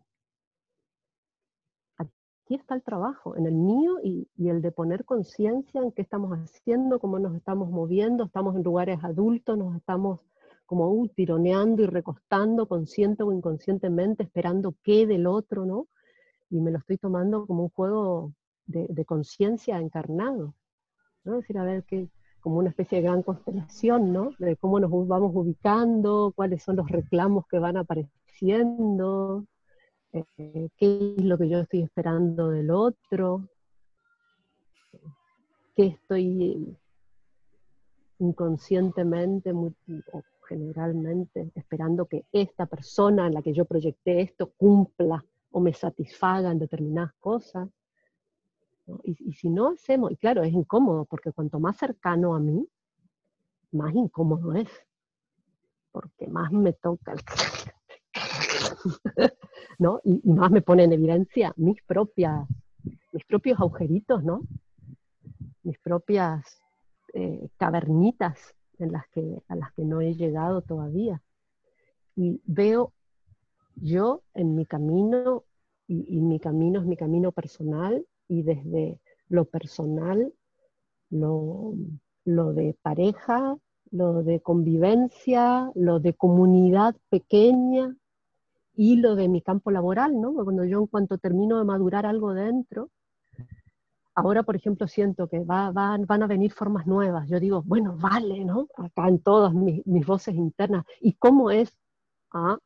[2.55, 6.99] está el trabajo, en el mío y, el de poner conciencia en qué estamos haciendo,
[6.99, 10.21] cómo nos estamos moviendo, estamos en lugares adultos, nos estamos
[10.65, 15.87] como uh, tironeando y recostando consciente o inconscientemente, esperando qué del otro, ¿no?
[16.49, 18.33] Y me lo estoy tomando como un juego
[18.65, 20.55] de, conciencia encarnado,
[21.23, 21.33] ¿no?
[21.33, 22.09] Es decir, a ver qué,
[22.39, 24.31] como una especie de gran constelación, ¿no?
[24.39, 29.45] De cómo nos vamos ubicando, cuáles son los reclamos que van apareciendo,
[30.13, 33.47] eh, qué es lo que yo estoy esperando del otro,
[35.75, 36.77] qué estoy
[38.19, 39.73] inconscientemente o
[40.47, 46.51] generalmente esperando que esta persona en la que yo proyecté esto cumpla o me satisfaga
[46.51, 47.69] en determinadas cosas.
[49.03, 52.67] Y, y, si no hacemos, y claro, es incómodo, porque cuanto más cercano a mí,
[53.71, 54.67] más incómodo es,
[55.93, 57.21] porque más me toca el
[60.03, 62.47] Y, más me pone en evidencia mis propias,
[63.11, 64.41] mis propios agujeritos, ¿no?
[65.63, 66.61] Mis propias
[67.13, 71.21] eh, cavernitas en las que, a las que no he llegado todavía.
[72.15, 72.93] Y veo
[73.75, 75.45] yo en mi camino,
[75.87, 80.31] y, y mi camino es mi camino personal, y desde lo personal,
[81.09, 81.73] lo,
[82.25, 83.57] lo de pareja,
[83.89, 87.95] lo de convivencia, lo de comunidad pequeña,
[88.73, 90.33] y lo de mi campo laboral, ¿no?
[90.33, 92.89] Cuando yo en cuanto termino de madurar algo dentro,
[94.15, 97.27] ahora por ejemplo siento que va, van a venir formas nuevas.
[97.29, 98.67] Yo digo, bueno, vale, ¿no?
[98.77, 100.85] Acá en todas mis, mis voces internas.
[100.99, 101.77] ¿Y cómo es?
[102.31, 102.57] Ah,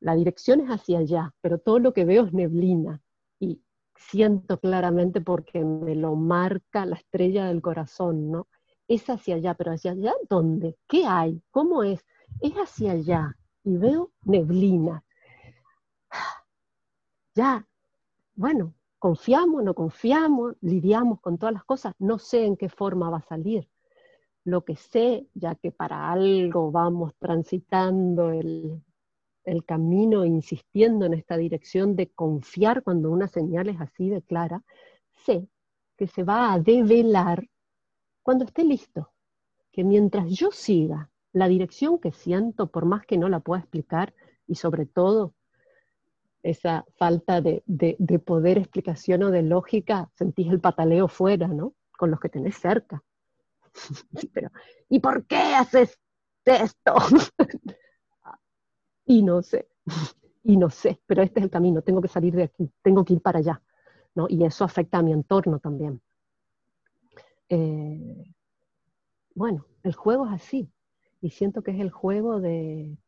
[0.00, 3.02] la dirección es hacia allá, pero todo lo que veo es neblina.
[3.40, 3.62] Y
[3.94, 8.48] siento claramente porque me lo marca la estrella del corazón, ¿no?
[8.88, 10.76] Es hacia allá, pero hacia allá, ¿dónde?
[10.88, 11.42] ¿Qué hay?
[11.50, 12.04] ¿Cómo es?
[12.40, 15.04] Es hacia allá y veo neblina.
[17.34, 17.66] Ya,
[18.34, 23.18] bueno, confiamos, no confiamos, lidiamos con todas las cosas, no sé en qué forma va
[23.18, 23.68] a salir.
[24.44, 28.82] Lo que sé, ya que para algo vamos transitando el,
[29.44, 34.62] el camino, insistiendo en esta dirección de confiar cuando una señal es así de clara,
[35.24, 35.48] sé
[35.96, 37.48] que se va a develar
[38.22, 39.12] cuando esté listo,
[39.70, 44.14] que mientras yo siga la dirección que siento, por más que no la pueda explicar,
[44.46, 45.34] y sobre todo
[46.42, 47.62] esa falta de,
[48.24, 51.74] poder explicación o de lógica, sentís el pataleo fuera, ¿no?
[51.96, 53.02] Con los que tenés cerca.
[54.34, 54.50] pero,
[54.88, 55.98] ¿y por qué haces
[56.44, 56.94] esto?
[59.06, 59.68] y no sé,
[60.42, 63.14] y no sé, pero este es el camino, tengo que salir de aquí, tengo que
[63.14, 63.62] ir para allá,
[64.14, 64.26] ¿no?
[64.28, 66.02] Y eso afecta a mi entorno también.
[67.48, 68.24] Eh,
[69.34, 70.70] bueno, el juego es así,
[71.22, 72.98] y siento que es el juego de,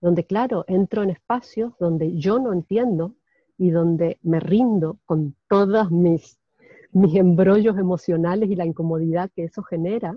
[0.00, 3.16] donde claro, entro en espacios donde yo no entiendo
[3.58, 6.38] y donde me rindo con todos mis,
[6.92, 10.16] mis embrollos emocionales y la incomodidad que eso genera,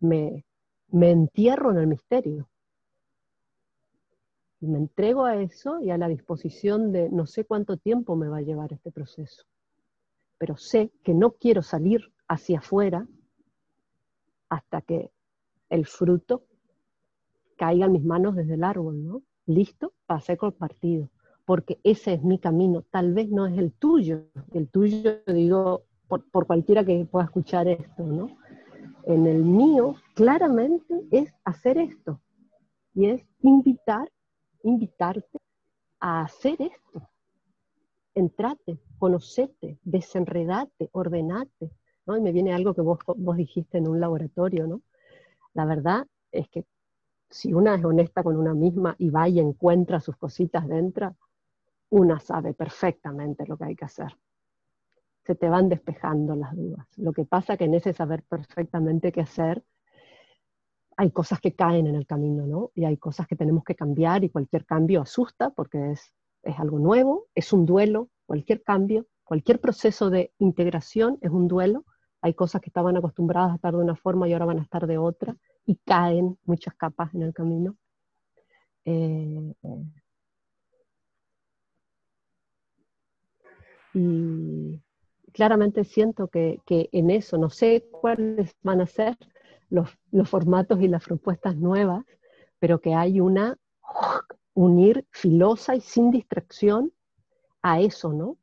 [0.00, 0.44] me,
[0.88, 2.48] me entierro en el misterio.
[4.60, 8.28] Y me entrego a eso y a la disposición de no sé cuánto tiempo me
[8.28, 9.44] va a llevar este proceso,
[10.38, 13.06] pero sé que no quiero salir hacia afuera
[14.48, 15.12] hasta que
[15.68, 16.44] el fruto
[17.56, 19.22] caiga en mis manos desde el árbol, ¿no?
[19.46, 21.10] Listo para ser compartido,
[21.44, 26.28] porque ese es mi camino, tal vez no es el tuyo, el tuyo digo por,
[26.30, 28.28] por cualquiera que pueda escuchar esto, ¿no?
[29.04, 32.20] En el mío, claramente es hacer esto,
[32.94, 34.10] y es invitar,
[34.62, 35.38] invitarte
[36.00, 37.08] a hacer esto.
[38.14, 41.72] Entrate, conocete, desenredate, ordenate.
[42.06, 42.16] ¿no?
[42.16, 44.82] Y me viene algo que vos, vos dijiste en un laboratorio, ¿no?
[45.54, 46.64] La verdad es que
[47.34, 51.16] si una es honesta con una misma y va y encuentra sus cositas dentro,
[51.90, 54.16] una sabe perfectamente lo que hay que hacer.
[55.24, 56.86] Se te van despejando las dudas.
[56.96, 59.64] Lo que pasa que en ese saber perfectamente qué hacer,
[60.96, 62.70] hay cosas que caen en el camino, ¿no?
[62.72, 66.78] Y hay cosas que tenemos que cambiar y cualquier cambio asusta porque es, es algo
[66.78, 71.84] nuevo, es un duelo, cualquier cambio, cualquier proceso de integración es un duelo.
[72.20, 74.86] Hay cosas que estaban acostumbradas a estar de una forma y ahora van a estar
[74.86, 77.76] de otra y caen muchas capas en el camino.
[78.84, 79.54] Eh,
[83.94, 84.82] y
[85.32, 89.16] claramente siento que, que, en eso, no sé cuáles van a ser
[89.70, 92.04] los, los, formatos y las propuestas nuevas,
[92.58, 93.56] pero que hay una
[94.52, 96.92] unir filosa y sin distracción
[97.62, 98.36] a eso, ¿no?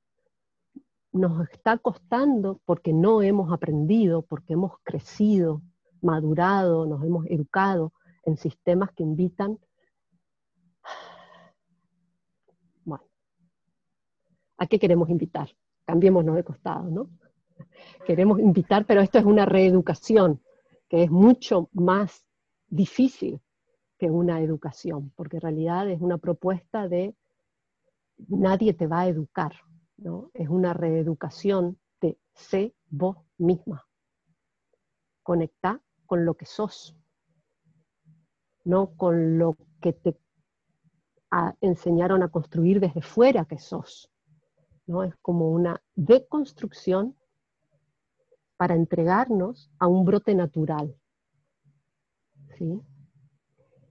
[1.13, 5.62] Nos está costando porque no hemos aprendido, porque hemos crecido,
[6.01, 9.59] madurado, nos hemos educado en sistemas que invitan,
[12.83, 13.03] bueno,
[14.57, 15.49] ¿a qué queremos invitar?
[15.85, 17.09] Cambiémonos de costado, ¿no?
[18.05, 20.41] Queremos invitar, pero esto es una reeducación
[20.89, 22.25] que es mucho más
[22.67, 23.41] difícil
[23.97, 27.15] que una educación, porque en realidad es una propuesta de
[28.27, 29.53] nadie te va a educar,
[29.97, 30.31] ¿no?
[30.33, 33.87] Es una reeducación de sé vos misma.
[35.23, 35.81] Conecta
[36.12, 36.93] con lo que sos,
[38.65, 40.19] no con lo que te
[41.62, 44.12] enseñaron a construir desde fuera que sos.
[44.88, 45.06] ¿no?
[45.06, 47.15] Es como una deconstrucción
[48.58, 50.93] para entregarnos a un brote natural.
[52.58, 52.82] ¿sí?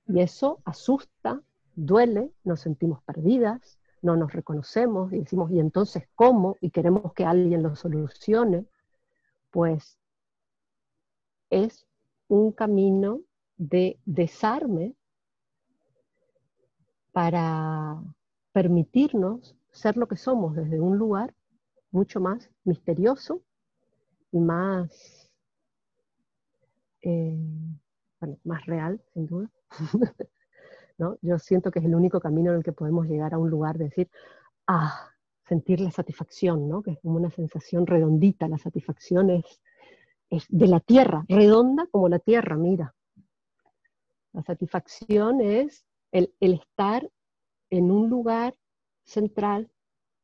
[0.07, 1.43] Y eso asusta,
[1.75, 6.59] duele, nos sentimos perdidas, no nos reconocemos y decimos, ¿y entonces cómo?
[6.61, 8.67] Y queremos que alguien lo solucione.
[9.51, 9.99] Pues
[11.49, 11.87] es
[12.31, 13.21] un camino
[13.57, 14.95] de desarme
[17.13, 18.01] para
[18.53, 21.35] permitirnos ser lo que somos desde un lugar
[21.91, 23.43] mucho más misterioso
[24.31, 25.29] y más,
[27.03, 27.37] eh,
[28.45, 29.51] más real, sin duda.
[30.99, 31.19] ¿No?
[31.23, 33.77] Yo siento que es el único camino en el que podemos llegar a un lugar
[33.77, 34.09] de decir,
[34.69, 35.11] ah,
[35.49, 36.81] sentir la satisfacción, ¿no?
[36.83, 39.61] que es como una sensación redondita, la satisfacción es
[40.31, 42.95] es de la tierra, redonda como la tierra, mira.
[44.33, 47.09] La satisfacción es el, estar
[47.69, 48.55] en un lugar
[49.05, 49.71] central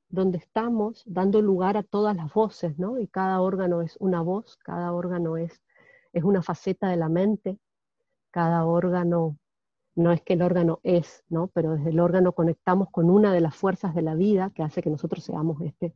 [0.09, 2.99] donde estamos dando lugar a todas las voces, ¿no?
[2.99, 5.61] Y cada órgano es una voz, cada órgano es,
[6.13, 7.59] es una faceta de la mente,
[8.31, 9.37] cada órgano,
[9.97, 11.49] no es que el órgano es, ¿no?
[11.49, 14.83] Pero desde el órgano conectamos con una de las fuerzas de la vida que hace
[14.83, 15.95] que nosotros seamos este,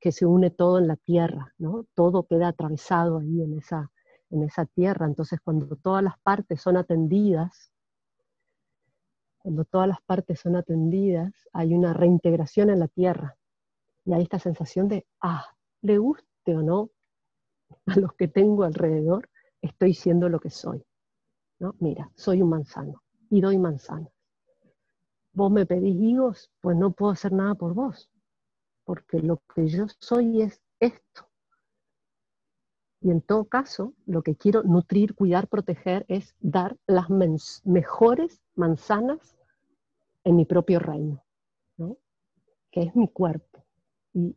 [0.00, 1.86] que se, une todo en la tierra, ¿no?
[1.94, 3.92] Todo queda atravesado ahí en esa,
[4.30, 5.06] en esa tierra.
[5.06, 7.72] Entonces, cuando todas las partes son atendidas,
[9.38, 13.36] cuando todas las partes son atendidas, hay una reintegración en la tierra.
[14.04, 15.46] Y hay esta sensación de, ah,
[15.82, 16.90] le guste o no
[17.86, 20.84] a los que tengo alrededor, estoy siendo lo que soy.
[21.60, 21.76] ¿no?
[21.78, 24.12] Mira, soy un manzano y doy manzanas.
[25.34, 28.11] Vos me pedís higos, pues no puedo hacer nada por vos
[28.84, 31.28] porque lo que yo soy es esto.
[33.00, 37.10] Y en todo caso, lo que quiero nutrir, cuidar, proteger es dar las
[37.64, 39.36] mejores manzanas
[40.24, 41.24] en mi propio reino,
[41.76, 41.96] ¿no?
[42.70, 43.64] que es mi cuerpo.
[44.12, 44.36] Y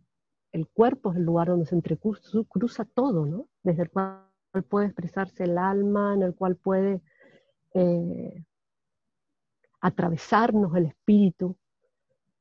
[0.52, 3.48] el cuerpo es el lugar donde se entrecruza todo, ¿no?
[3.62, 4.26] desde el cual
[4.68, 7.02] puede expresarse el alma, en el cual puede
[7.76, 8.46] eh,
[9.80, 11.56] atravesarnos el espíritu,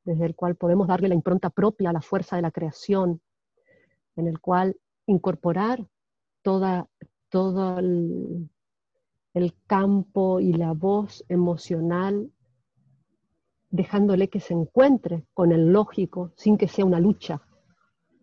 [0.04, 3.20] desde el cual podemos darle la impronta propia a la fuerza de la creación,
[4.16, 4.76] en el cual
[5.06, 5.86] incorporar
[6.42, 6.88] toda,
[7.28, 8.50] todo el,
[9.66, 12.30] campo y la voz emocional,
[13.70, 17.42] dejándole que se encuentre con el lógico sin que sea una lucha,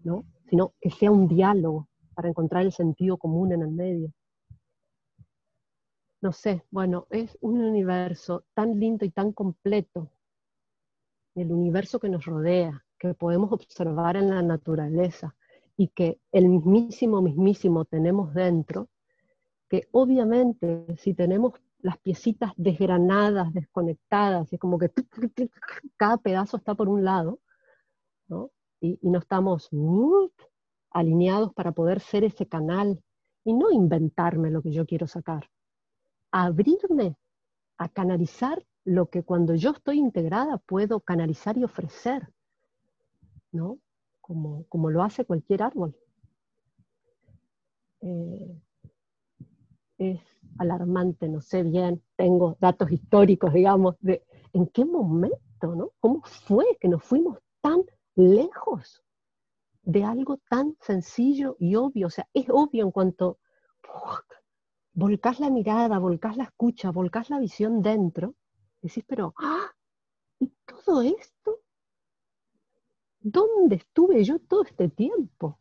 [0.03, 0.23] ¿no?
[0.49, 4.13] sino que sea un diálogo para encontrar el sentido común en el medio.
[6.21, 10.11] No sé, bueno, es un universo tan lindo y tan completo
[11.35, 15.35] el universo que nos rodea, que podemos observar en la naturaleza
[15.77, 18.89] y que el mismísimo, mismísimo tenemos dentro,
[19.69, 24.91] que obviamente si tenemos las piecitas desgranadas, desconectadas, es como que
[25.97, 27.39] cada pedazo está por un lado,
[28.27, 28.51] ¿no?
[28.79, 29.69] Y, no estamos
[30.91, 33.01] alineados para poder ser ese canal
[33.43, 35.49] y no inventarme lo que yo quiero sacar.
[36.31, 37.15] Abrirme
[37.77, 42.29] a canalizar lo que cuando yo estoy integrada puedo canalizar y ofrecer,
[43.51, 43.77] ¿no?
[44.21, 45.95] Como, como lo hace cualquier árbol.
[48.01, 48.61] Eh,
[49.97, 50.19] es
[50.57, 54.23] alarmante, no sé bien, tengo datos históricos, digamos, de
[54.53, 55.91] en qué momento, ¿no?
[55.99, 57.83] ¿Cómo fue que nos fuimos tan
[58.15, 59.03] lejos
[59.83, 62.07] de algo tan sencillo y obvio?
[62.07, 63.37] O sea, es obvio en cuanto
[64.93, 68.35] volcás la mirada, volcás la escucha, volcás la visión dentro,
[68.81, 69.71] decís, pero, ¡ah!
[70.39, 71.59] ¿Y todo esto?
[73.19, 75.59] ¿Dónde estuve yo todo este tiempo?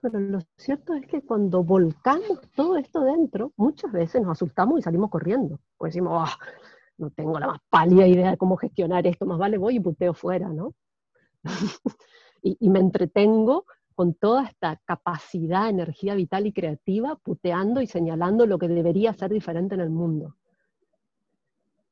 [0.00, 4.82] Pero lo cierto es que cuando volcamos todo esto dentro, muchas veces nos asustamos y
[4.82, 5.60] salimos corriendo.
[5.78, 6.38] O decimos, ah,
[6.98, 10.14] no tengo la más pálida idea de cómo gestionar esto, más vale voy y puteo
[10.14, 10.74] fuera, ¿no?
[12.42, 18.46] y, y, me entretengo con toda esta capacidad, energía vital y creativa, puteando y señalando
[18.46, 20.36] lo que debería ser diferente en el mundo.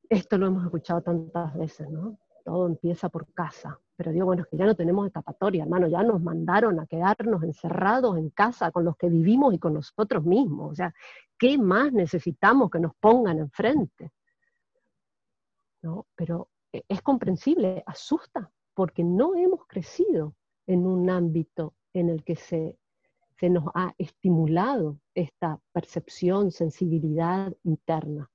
[0.09, 2.18] Esto lo hemos escuchado tantas veces, ¿no?
[2.44, 3.78] Todo empieza por casa.
[3.96, 7.42] Pero digo, bueno, es que ya no tenemos escapatoria, hermano, ya nos mandaron a quedarnos
[7.42, 10.72] encerrados en casa con los que vivimos y con nosotros mismos.
[10.72, 10.94] O sea,
[11.38, 14.12] ¿qué más necesitamos que nos pongan enfrente?
[15.82, 16.06] ¿No?
[16.14, 20.34] Pero eh, es comprensible, asusta, porque no hemos crecido
[20.66, 22.78] en un ámbito en el que se,
[23.38, 28.30] se nos ha estimulado esta percepción, sensibilidad interna.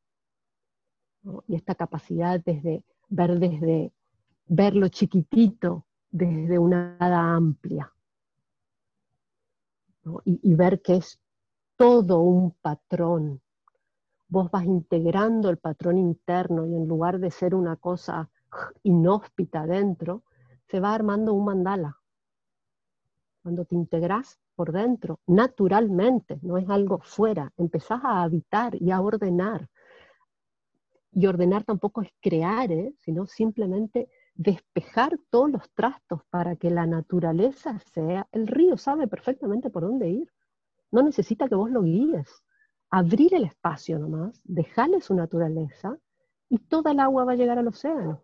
[1.47, 3.93] Y esta capacidad desde ver desde
[4.47, 7.91] verlo chiquitito desde una nada amplia.
[10.25, 11.19] Y, y, ver que es
[11.77, 13.41] todo un patrón.
[14.27, 18.29] Vos vas integrando el patrón interno y en lugar de ser una cosa
[18.83, 20.23] inhóspita dentro,
[20.67, 21.97] se va armando un mandala.
[23.41, 29.01] Cuando te integras por dentro, naturalmente, no es algo fuera, empezás a habitar y a
[29.01, 29.69] ordenar.
[31.15, 32.93] Y ordenar tampoco es crear, ¿eh?
[32.99, 39.69] sino simplemente despejar todos los trastos para que la naturaleza sea, el río sabe perfectamente
[39.69, 40.33] por dónde ir,
[40.91, 42.43] no necesita que vos lo guíes,
[42.89, 45.97] abrir el espacio nomás, dejarle su naturaleza
[46.49, 48.23] y toda el agua va a llegar al océano.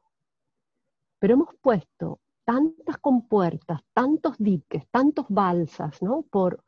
[1.20, 6.24] Pero hemos puesto tantas compuertas, tantos diques, tantos balsas, ¿no?
[6.32, 6.64] Por,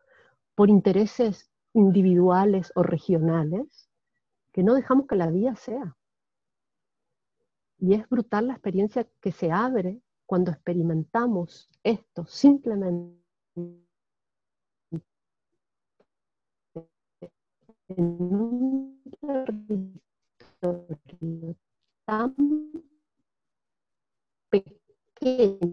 [0.55, 3.89] por intereses individuales o regionales,
[4.51, 5.95] que no dejamos que la vida sea.
[7.82, 13.19] Y es brutal la experiencia que se abre cuando experimentamos esto simplemente
[17.88, 19.01] en un
[20.61, 21.55] territorio
[22.05, 22.36] tan
[25.19, 25.65] pequeño,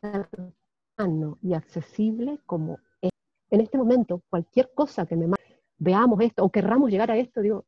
[0.00, 3.10] cercano y accesible como es.
[3.50, 5.28] En este momento, cualquier cosa que me
[5.76, 7.66] veamos esto o querramos llegar a esto, digo,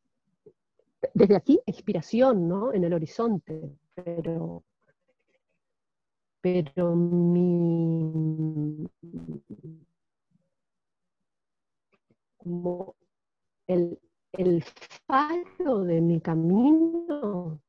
[1.15, 2.73] desde aquí inspiración, ¿no?
[2.73, 4.65] En el horizonte, pero,
[6.41, 8.89] pero mi,
[12.37, 12.97] como
[13.67, 13.99] el,
[14.33, 14.65] el
[15.07, 17.61] faro de mi camino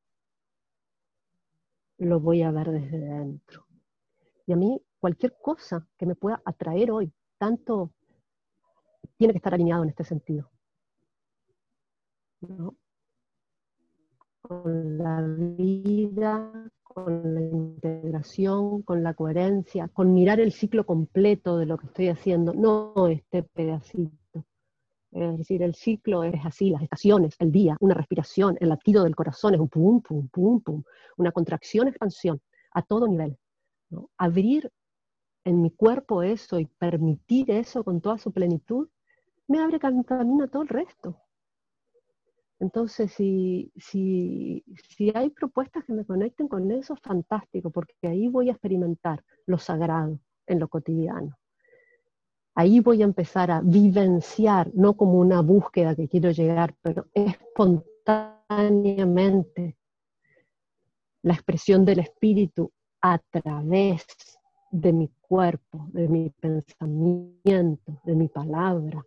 [1.99, 3.65] lo voy a ver desde dentro.
[4.47, 7.91] Y a mí cualquier cosa que me pueda atraer hoy, tanto
[9.17, 10.49] tiene que estar alineado en este sentido.
[12.41, 12.75] ¿no?
[14.49, 21.67] Con la vida, con la integración, con la coherencia, con mirar el ciclo completo de
[21.67, 24.43] lo que estoy haciendo, no este pedacito.
[25.11, 29.15] Es decir, el ciclo es así, las estaciones, el día, una respiración, el latido del
[29.15, 30.83] corazón es un pum, pum, pum, pum,
[31.17, 32.41] una contracción, expansión,
[32.71, 33.37] a todo nivel.
[34.17, 34.71] Abrir
[35.43, 38.89] en mi cuerpo eso y permitir eso con toda su plenitud,
[39.47, 41.21] me abre camino a todo el resto.
[42.59, 48.49] Entonces, si, si, si, hay propuestas que me conecten con eso, fantástico, porque ahí voy
[48.49, 51.37] a experimentar lo sagrado en lo cotidiano.
[52.55, 59.77] Ahí voy a empezar a vivenciar, no como una búsqueda que quiero llegar, pero espontáneamente
[61.21, 64.05] la expresión del espíritu a través
[64.71, 69.05] de mi cuerpo, de mi pensamiento, de mi palabra,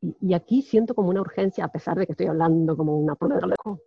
[0.00, 3.46] y, aquí siento como una urgencia, a pesar de que estoy hablando como una prueba
[3.46, 3.80] lejos.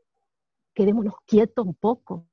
[0.74, 2.28] Quedémonos quietos un poco.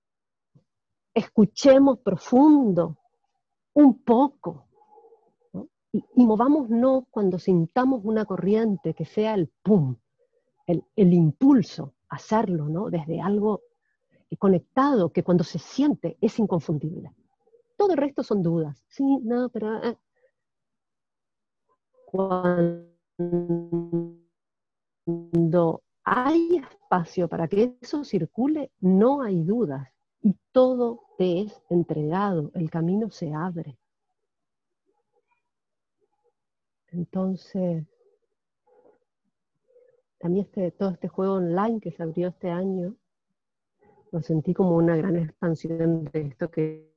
[1.14, 2.98] Escuchemos profundo,
[3.74, 4.66] un poco.
[5.92, 9.96] Y, movámonos cuando sintamos una corriente que sea el pum,
[10.66, 12.90] el, el impulso, hacerlo, ¿no?
[12.90, 13.62] Desde algo
[14.38, 17.12] conectado que cuando se siente es inconfundible.
[17.76, 18.84] todo el resto son dudas.
[18.88, 19.82] Sí, no, pero...
[19.82, 19.96] Eh.
[22.04, 22.89] Cuando
[26.04, 29.88] hay espacio para que eso circule, no hay dudas
[30.22, 33.78] y todo te es entregado, el camino se abre.
[36.88, 37.86] Entonces,
[40.22, 42.96] a mí este, todo este juego online que se abrió este año,
[44.10, 46.89] lo sentí como una gran expansión de esto que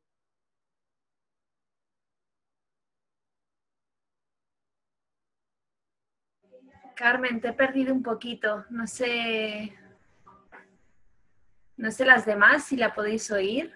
[6.96, 8.66] Carmen, te he perdido un poquito.
[8.70, 9.78] No sé.
[11.76, 13.74] No sé las demás si la podéis oír.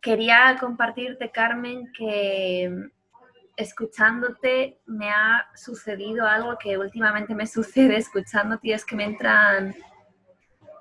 [0.00, 2.90] Quería compartirte, Carmen, que
[3.56, 9.74] escuchándote me ha sucedido algo que últimamente me sucede escuchándote es que me entran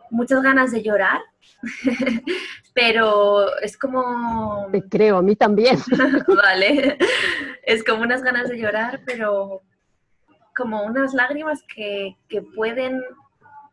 [0.10, 1.22] muchas ganas de llorar,
[2.80, 4.70] pero es como...
[4.72, 5.78] Te creo, a mí también.
[6.28, 6.98] vale,
[7.64, 9.62] es como unas ganas de llorar, pero
[10.56, 13.04] como unas lágrimas que, que pueden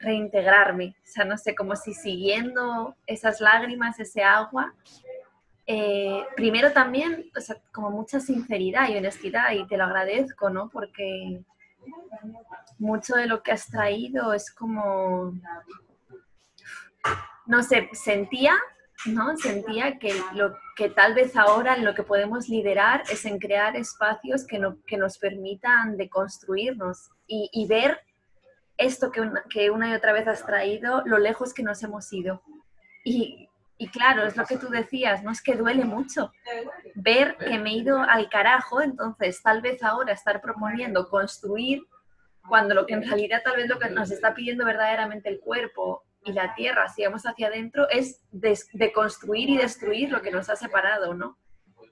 [0.00, 4.74] reintegrarme, o sea, no sé, como si siguiendo esas lágrimas, ese agua,
[5.68, 10.68] eh, primero también, o sea, como mucha sinceridad y honestidad, y te lo agradezco, ¿no?
[10.68, 11.42] Porque
[12.78, 15.32] mucho de lo que has traído es como,
[17.46, 18.56] no sé, sentía,
[19.04, 19.36] ¿no?
[19.36, 24.46] Sentía que lo que tal vez ahora lo que podemos liderar es en crear espacios
[24.46, 28.00] que, no, que nos permitan deconstruirnos y, y ver
[28.78, 32.12] esto que una, que una y otra vez has traído, lo lejos que nos hemos
[32.12, 32.42] ido.
[33.04, 36.32] Y, y claro, es lo que tú decías, no es que duele mucho
[36.94, 41.82] ver que me he ido al carajo, entonces tal vez ahora estar proponiendo construir
[42.48, 46.05] cuando lo que en realidad tal vez lo que nos está pidiendo verdaderamente el cuerpo
[46.26, 50.50] y la tierra, si vamos hacia adentro, es de, construir y destruir lo que nos
[50.50, 51.38] ha separado, ¿no?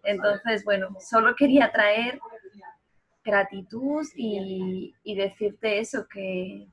[0.03, 2.20] Entonces, bueno, solo quería traer
[3.24, 6.68] gratitud y, y decirte eso, que,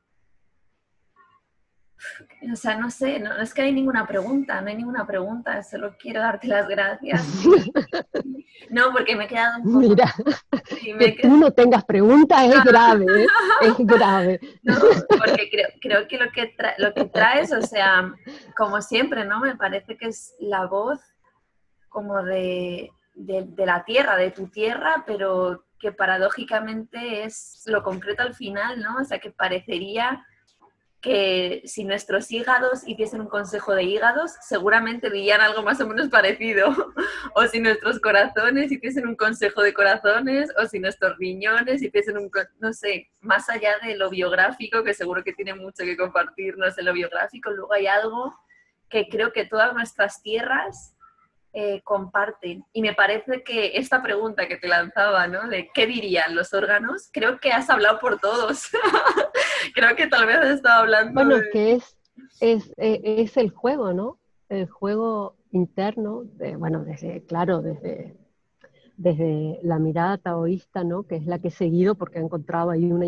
[2.51, 5.95] o sea, no sé, no, es que hay ninguna pregunta, no hay ninguna pregunta, solo
[5.99, 7.23] quiero darte las gracias.
[8.69, 9.79] No, porque me he quedado un poco...
[9.79, 10.13] Mira,
[10.79, 13.27] que tú no tengas preguntas es grave, ¿eh?
[13.61, 14.39] es grave.
[14.61, 14.75] No,
[15.09, 18.13] porque creo, creo que, lo que, lo que traes, o sea,
[18.55, 19.39] como siempre, ¿no?
[19.39, 20.99] Me parece que es la voz
[21.89, 28.21] como de, de, de la tierra, de tu tierra, pero que paradójicamente es lo concreto
[28.21, 28.97] al final, ¿no?
[29.01, 30.23] O sea, que parecería
[31.01, 36.09] que si nuestros hígados hiciesen un consejo de hígados, seguramente dirían algo más o menos
[36.09, 36.69] parecido.
[37.35, 42.29] o si nuestros corazones hiciesen un consejo de corazones, o si nuestros riñones hiciesen un,
[42.59, 46.85] no sé, más allá de lo biográfico, que seguro que tiene mucho que compartirnos en
[46.85, 48.35] lo biográfico, luego hay algo
[48.87, 50.95] que creo que todas nuestras tierras
[51.53, 52.63] eh, comparten.
[52.73, 55.49] Y me parece que esta pregunta que te lanzaba, ¿no?
[55.49, 58.69] De qué dirían los órganos, creo que has hablado por todos.
[59.75, 61.13] creo que tal vez estado hablando.
[61.13, 61.97] Bueno, que es,
[62.39, 64.19] es, e, es, el juego, ¿no?
[64.49, 66.25] El juego interno,
[66.57, 68.15] bueno, desde, claro, desde,
[68.97, 71.03] desde la mirada taoísta, ¿no?
[71.03, 73.05] Que es la que he seguido porque he encontrado ahí una,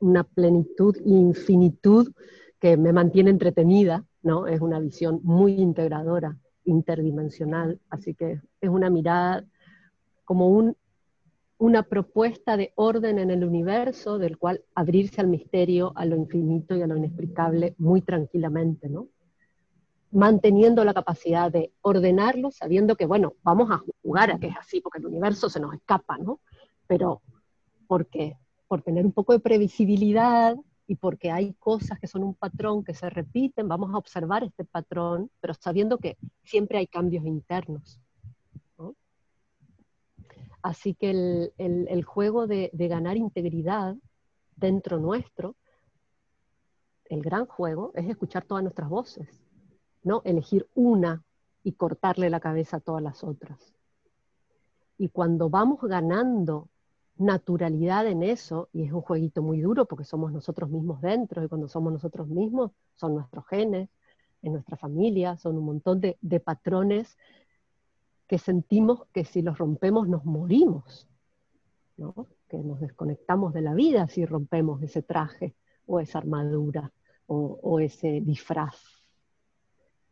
[0.00, 2.12] una plenitud e infinitud
[2.60, 4.46] que me mantiene entretenida, ¿no?
[4.46, 9.44] Es una visión muy integradora interdimensional, así que es una mirada
[10.24, 10.76] como un,
[11.60, 16.74] una propuesta de orden en el universo del cual abrirse al misterio, a lo infinito
[16.74, 19.08] y a lo inexplicable muy tranquilamente, ¿no?
[20.10, 24.80] Manteniendo la capacidad de ordenarlo, sabiendo que, bueno, vamos a jugar a que es así,
[24.80, 26.40] porque el universo se nos escapa, ¿no?
[26.86, 27.20] Pero,
[27.86, 28.38] ¿por qué?
[28.66, 30.56] Por tener un poco de previsibilidad,
[30.86, 34.64] y porque hay cosas que son un patrón que se repiten, vamos a observar este
[34.64, 38.00] patrón, pero sabiendo que siempre hay cambios internos.
[40.62, 41.10] Así que
[41.56, 43.96] el, juego de, ganar integridad
[44.56, 45.56] dentro nuestro,
[47.06, 49.42] el gran juego es escuchar todas nuestras voces,
[50.02, 51.24] no elegir una
[51.62, 53.74] y cortarle la cabeza a todas las otras.
[54.98, 56.68] Y cuando vamos ganando
[57.16, 61.48] naturalidad en eso, y es un jueguito muy duro porque somos nosotros mismos dentro, y
[61.48, 63.88] cuando somos nosotros mismos son nuestros genes,
[64.42, 67.18] en nuestra familia, son un montón de, patrones
[68.30, 71.08] que sentimos que si los rompemos nos morimos,
[72.46, 75.56] que nos desconectamos de la vida si rompemos ese traje
[75.86, 76.92] o esa armadura
[77.26, 78.76] o, ese disfraz.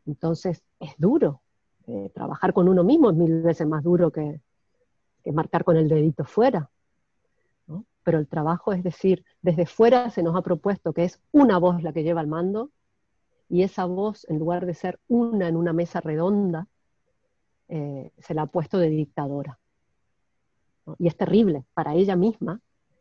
[0.05, 1.43] Entonces es duro,
[1.87, 4.41] eh, trabajar con uno mismo es mil veces más duro que,
[5.23, 6.69] que marcar con el dedito fuera
[8.03, 11.85] pero el trabajo es decir, desde fuera se nos ha propuesto que es una voz
[11.85, 12.71] la que lleva el mando
[13.49, 16.67] y esa voz, en lugar de ser una en una mesa redonda,
[17.69, 19.59] eh, se la ha puesto de dictadora.
[20.99, 22.61] Y es terrible para ella misma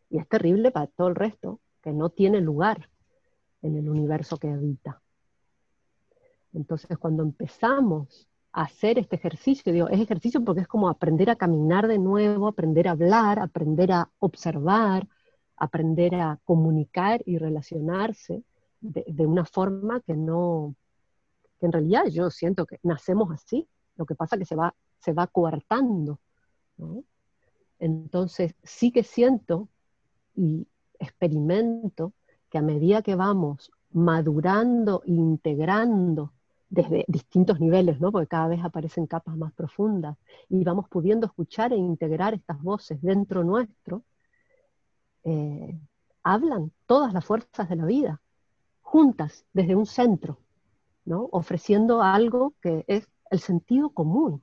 [0.09, 2.89] y es terrible para todo el resto, que no tiene lugar
[3.61, 5.01] en el universo que habita.
[6.53, 11.35] Entonces, cuando empezamos a hacer este ejercicio, digo, es ejercicio porque es como aprender a
[11.35, 15.07] caminar de nuevo, aprender a hablar, aprender a observar,
[15.57, 18.43] aprender a comunicar y relacionarse
[18.79, 20.75] de, una forma que no,
[21.59, 23.67] que en realidad yo siento que nacemos así,
[23.97, 26.19] lo que pasa es que se va, se va coartando.
[27.79, 29.69] Entonces sí que siento
[30.35, 30.67] y
[30.99, 32.13] experimento
[32.49, 36.33] que a medida que vamos madurando e integrando
[36.69, 38.11] desde distintos niveles, ¿no?
[38.11, 40.17] porque cada vez aparecen capas más profundas,
[40.49, 44.03] y vamos pudiendo escuchar e integrar estas voces dentro nuestro,
[45.23, 45.79] eh,
[46.23, 48.21] hablan todas las fuerzas de la vida,
[48.81, 50.39] juntas, desde un centro,
[51.05, 51.29] ¿no?
[51.31, 54.41] ofreciendo algo que es el sentido común.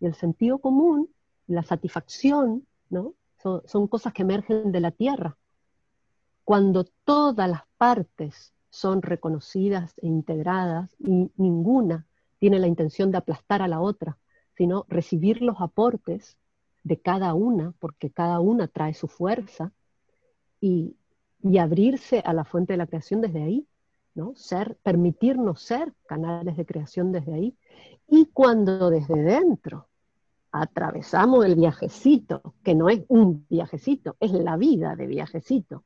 [0.00, 1.08] Y el sentido común,
[1.46, 3.14] la satisfacción, ¿no?
[3.42, 5.36] son, son cosas que emergen de la tierra.
[6.44, 12.06] Cuando todas las partes son reconocidas e integradas y ninguna
[12.38, 14.18] tiene la intención de aplastar a la otra,
[14.56, 16.36] sino recibir los aportes
[16.84, 19.72] de cada una, porque cada una trae su fuerza,
[20.60, 20.96] y,
[21.60, 23.66] abrirse a la fuente de la creación desde ahí,
[24.18, 24.34] ¿no?
[24.34, 27.56] Ser, permitirnos ser canales de creación desde ahí.
[28.08, 29.86] Y cuando desde dentro
[30.50, 35.84] atravesamos el viajecito, que no es un viajecito, es la vida de viajecito,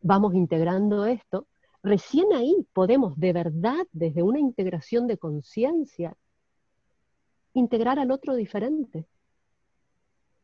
[0.00, 1.48] vamos integrando esto,
[1.82, 6.16] recién ahí podemos de verdad, desde una integración de conciencia,
[7.52, 9.06] integrar al otro diferente,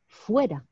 [0.08, 0.64] fuera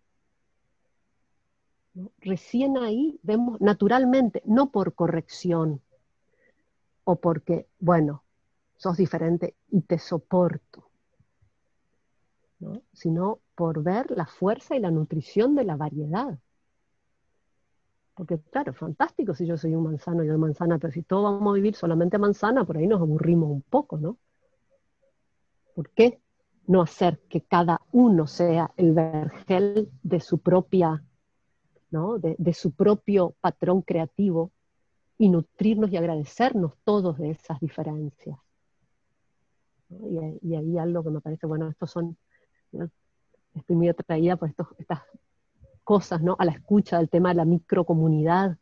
[2.21, 5.81] Recién ahí vemos naturalmente, no por corrección
[7.11, 8.23] o porque, bueno,
[8.77, 10.91] sos diferente y te soporto,
[12.93, 16.39] sino por ver la fuerza y la nutrición de la variedad.
[18.13, 21.53] Porque claro, fantástico si yo soy un manzano y yo manzana, pero si todos vamos
[21.53, 24.19] a vivir solamente manzana, por ahí nos aburrimos un poco, ¿no?
[25.75, 26.21] ¿Por qué
[26.67, 31.03] no hacer que cada uno sea el vergel de su propia
[31.91, 34.53] de, su propio patrón creativo
[35.19, 38.39] y nutrirnos y agradecernos todos de esas diferencias.
[39.91, 42.17] Y, ahí algo que me parece, bueno, estos son,
[43.55, 45.01] estoy muy atraída por estos, estas
[45.83, 46.37] cosas, ¿no?
[46.39, 48.59] A la escucha del tema de la microcomunidad.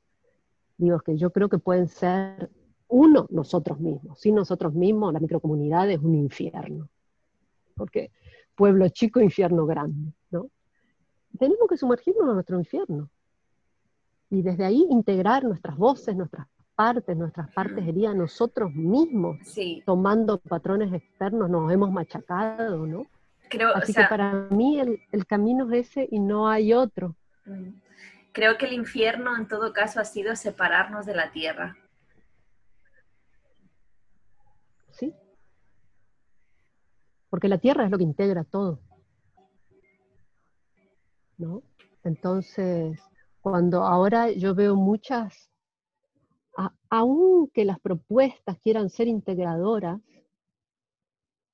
[0.79, 2.51] Digo, que yo creo que pueden ser,
[2.89, 4.21] uno, nosotros mismos.
[4.21, 6.89] Sin nosotros mismos, la microcomunidad es un infierno.
[7.75, 8.13] Porque
[8.55, 10.49] pueblo chico, infierno grande, ¿no?
[11.39, 13.11] Tenemos que sumergirnos en nuestro infierno
[14.31, 19.39] y desde ahí integrar nuestras voces, nuestras partes, nuestras partes heridas, nosotros mismos,
[19.85, 23.07] tomando patrones externos, nos hemos machacado, ¿no?
[23.49, 27.15] Creo, Así que para mí el, el, camino es ese y no hay otro.
[28.33, 31.77] Creo que el infierno en todo caso ha sido separarnos de la tierra.
[34.91, 35.15] Sí.
[37.31, 38.81] Porque la tierra es lo que integra todo.
[41.39, 41.63] ¿No?
[42.03, 43.01] Entonces,
[43.49, 45.53] cuando ahora yo veo muchas,
[46.91, 50.01] aunque las propuestas quieran ser integradoras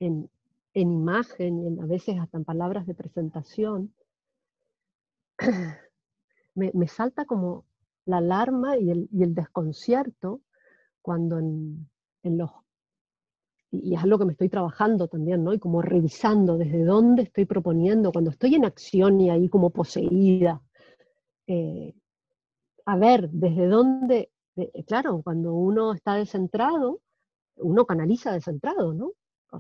[0.01, 0.31] en,
[0.73, 3.93] imagen y a veces hasta en palabras de presentación,
[6.55, 7.67] me, salta como
[8.07, 10.41] la alarma y el, desconcierto
[11.03, 11.87] cuando en,
[12.23, 12.51] los
[13.71, 15.53] y es algo que me estoy trabajando también, ¿no?
[15.53, 20.63] Y como revisando desde dónde estoy proponiendo, cuando estoy en acción y ahí como poseída,
[21.47, 21.95] eh,
[22.87, 27.01] a ver desde dónde, eh, claro, cuando uno está descentrado,
[27.57, 29.13] uno canaliza descentrado, ¿no?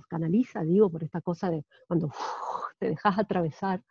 [0.08, 2.10] Canaliza, digo, por esta cosa de cuando
[2.78, 3.82] te dejas atravesar.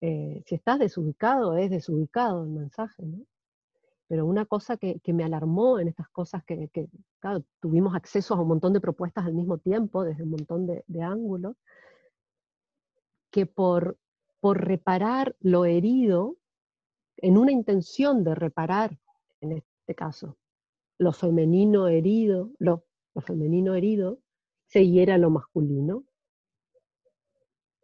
[0.00, 3.18] Eh, si estás desubicado, es desubicado el mensaje, ¿no?
[4.08, 6.68] Pero una cosa que, me alarmó en estas cosas que,
[7.18, 10.84] claro, tuvimos acceso a un montón de propuestas al mismo tiempo, desde un montón de,
[10.86, 11.56] de ángulos,
[13.30, 13.96] que por,
[14.40, 16.36] por reparar lo herido,
[17.22, 18.98] en una intención de reparar,
[19.40, 20.36] en este caso,
[20.98, 22.84] lo femenino herido, lo,
[23.24, 24.18] femenino herido,
[24.66, 26.04] se hiera lo masculino.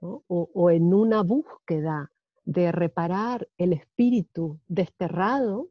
[0.00, 2.12] O, en una búsqueda
[2.44, 5.70] de reparar el espíritu desterrado,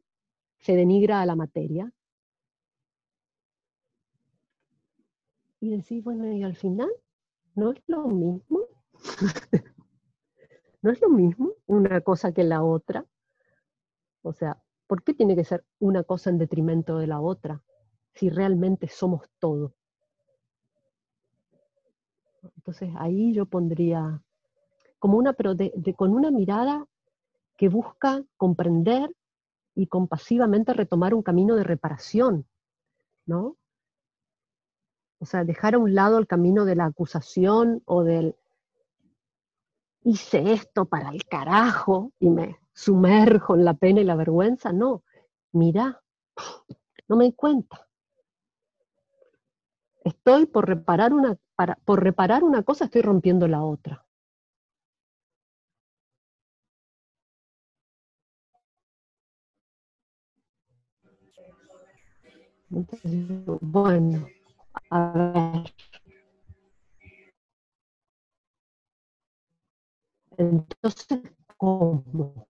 [0.58, 1.92] se denigra a la materia.
[5.60, 6.90] Y decís, bueno, y al final,
[7.54, 8.60] ¿no es lo mismo?
[10.82, 13.06] ¿No es lo mismo una cosa que la otra?
[14.22, 17.62] O sea, ¿por qué tiene que ser una cosa en detrimento de la otra?
[18.18, 19.74] si realmente somos todo.
[22.56, 24.20] Entonces ahí yo pondría
[24.98, 25.54] como una, pero
[25.96, 26.84] con una mirada
[27.56, 29.14] que busca comprender
[29.76, 32.46] y compasivamente retomar un camino de reparación,
[33.24, 33.56] ¿no?
[35.20, 38.34] O sea, dejar a un lado el camino de la acusación o del
[40.02, 44.72] hice esto para el carajo y me sumerjo en la pena y la vergüenza.
[44.72, 45.02] No,
[45.52, 46.00] mira,
[47.08, 47.88] no me di cuenta.
[50.04, 51.36] Estoy por reparar una,
[51.84, 54.04] por reparar una cosa, estoy rompiendo la otra.
[63.60, 64.28] bueno,
[64.90, 65.74] a ver.
[70.36, 71.20] Entonces,
[71.56, 72.46] ¿cómo?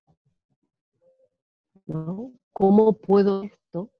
[1.88, 2.32] ¿No?
[2.52, 3.90] ¿Cómo puedo esto,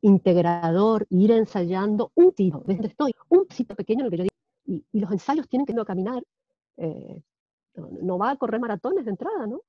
[0.00, 4.98] integrador, ir ensayando un tiro, desde estoy, un sitio pequeño en que yo digo, y,
[4.98, 6.22] los ensayos tienen que ir a caminar,
[6.78, 7.22] eh,
[7.74, 9.60] no, va a correr maratones de entrada, ¿no?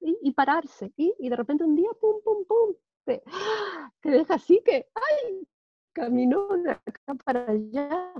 [0.00, 2.74] y, pararse, y, de repente un día, pum, pum, pum,
[3.04, 5.48] te deja así que, ¡ay!
[5.92, 8.12] Caminó de acá para allá.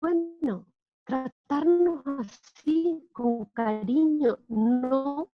[0.00, 0.66] Bueno,
[1.04, 5.30] tratarnos así, con cariño, no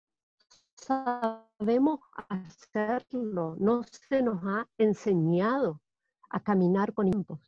[0.89, 5.81] sabemos hacerlo, no se nos ha enseñado
[6.31, 7.41] a caminar con tiempos.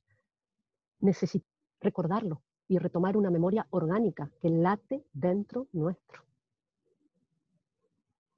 [1.01, 1.49] Necesitamos
[1.81, 6.23] recordarlo y retomar una memoria orgánica que late dentro nuestro.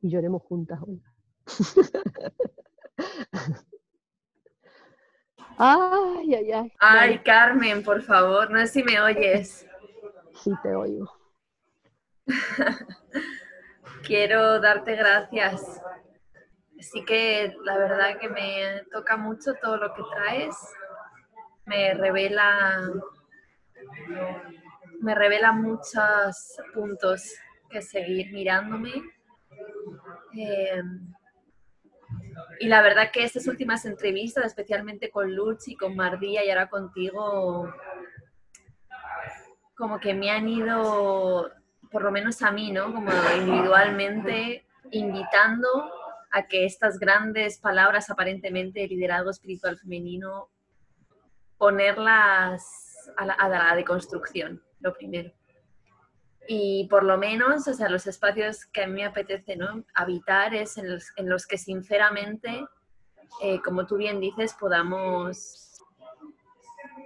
[0.00, 1.02] Y lloremos juntas, hoy.
[5.58, 6.72] Ay, ay, ay.
[6.80, 9.66] Ay, Carmen, por favor, no sé si me oyes.
[10.42, 11.12] Sí, te oigo.
[14.04, 15.80] Quiero darte gracias.
[16.80, 20.56] Sí que la verdad que me toca mucho todo lo que traes.
[21.66, 22.90] Me revela,
[25.00, 27.32] me revela muchos puntos
[27.70, 28.92] que seguir mirándome.
[30.36, 30.82] Eh,
[32.60, 36.68] y la verdad que estas últimas entrevistas, especialmente con Lutz y con Mardía y ahora
[36.68, 37.72] contigo,
[39.76, 41.50] como que me han ido,
[41.92, 42.92] por lo menos a mí, ¿no?
[42.92, 45.68] Como individualmente, invitando
[46.30, 50.48] a que estas grandes palabras aparentemente de liderazgo espiritual femenino,
[51.58, 55.30] ponerlas a la, a la deconstrucción, lo primero
[56.48, 59.84] y por lo menos, o sea, los espacios que a mí me apetece ¿no?
[59.94, 62.66] habitar es en los, en los que sinceramente,
[63.40, 65.80] eh, como tú bien dices, podamos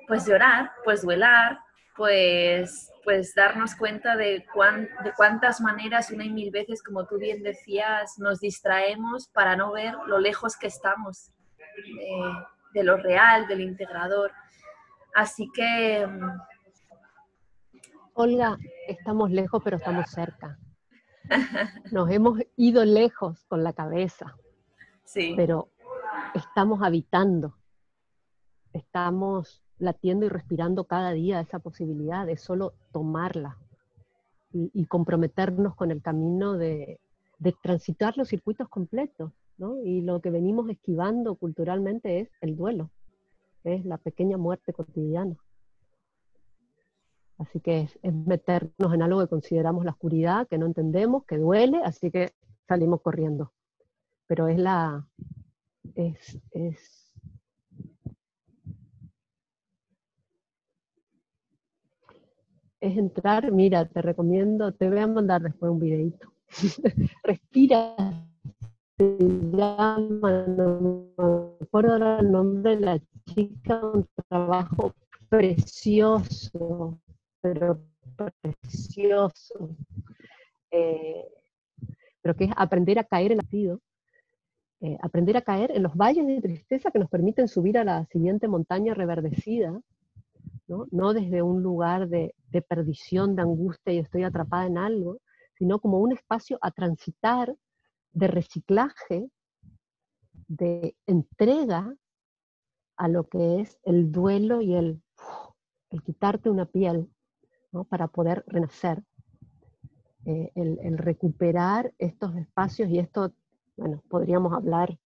[0.08, 1.58] pues llorar, pues duelar,
[1.96, 4.44] pues, pues darnos cuenta de,
[5.04, 9.70] de cuántas maneras, una y mil veces, como tú bien decías, nos distraemos para no
[9.70, 11.30] ver lo lejos que estamos
[11.76, 12.20] de,
[12.74, 14.32] de lo real, del integrador.
[15.14, 16.04] Así que
[18.18, 20.58] Olga, estamos lejos, pero estamos cerca.
[21.92, 24.34] Nos hemos ido lejos con la cabeza,
[25.04, 25.34] sí.
[25.36, 25.70] pero
[26.34, 27.56] estamos habitando,
[28.72, 33.58] estamos latiendo y respirando cada día esa posibilidad de solo tomarla
[34.52, 36.98] y, comprometernos con el camino de,
[37.62, 39.32] transitar los circuitos completos.
[39.58, 39.82] ¿no?
[39.82, 42.90] Y lo que venimos esquivando culturalmente es el duelo,
[43.64, 45.36] es la pequeña muerte cotidiana.
[47.38, 51.82] Así que es, meternos en algo que consideramos la oscuridad, que no entendemos, que duele,
[51.84, 52.32] así que
[52.66, 53.52] salimos corriendo.
[54.26, 55.06] Pero es la...
[55.94, 57.05] es, es
[62.86, 66.32] es entrar, mira, te recomiendo, te voy a mandar después un videito.
[67.24, 67.94] Respira,
[68.96, 69.16] se
[69.52, 74.94] llama, no me acuerdo el nombre de la chica, un trabajo
[75.28, 76.98] precioso,
[77.40, 77.80] pero
[78.40, 79.70] precioso,
[80.70, 81.26] eh,
[82.22, 83.80] pero que es aprender a caer en el latido,
[84.80, 88.04] eh, aprender a caer en los valles de tristeza que nos permiten subir a la
[88.06, 89.80] siguiente montaña reverdecida,
[90.68, 92.34] no, desde un lugar de,
[92.68, 95.18] perdición, de angustia y estoy atrapada en algo,
[95.58, 97.54] sino como un espacio a transitar
[98.12, 99.30] de reciclaje,
[100.48, 101.94] de entrega
[102.96, 105.02] a lo que es el duelo y el,
[105.90, 107.10] el quitarte una piel,
[107.84, 109.02] para poder renacer.
[110.24, 113.32] Eh, el, recuperar estos espacios y esto,
[113.76, 114.98] bueno, podríamos hablar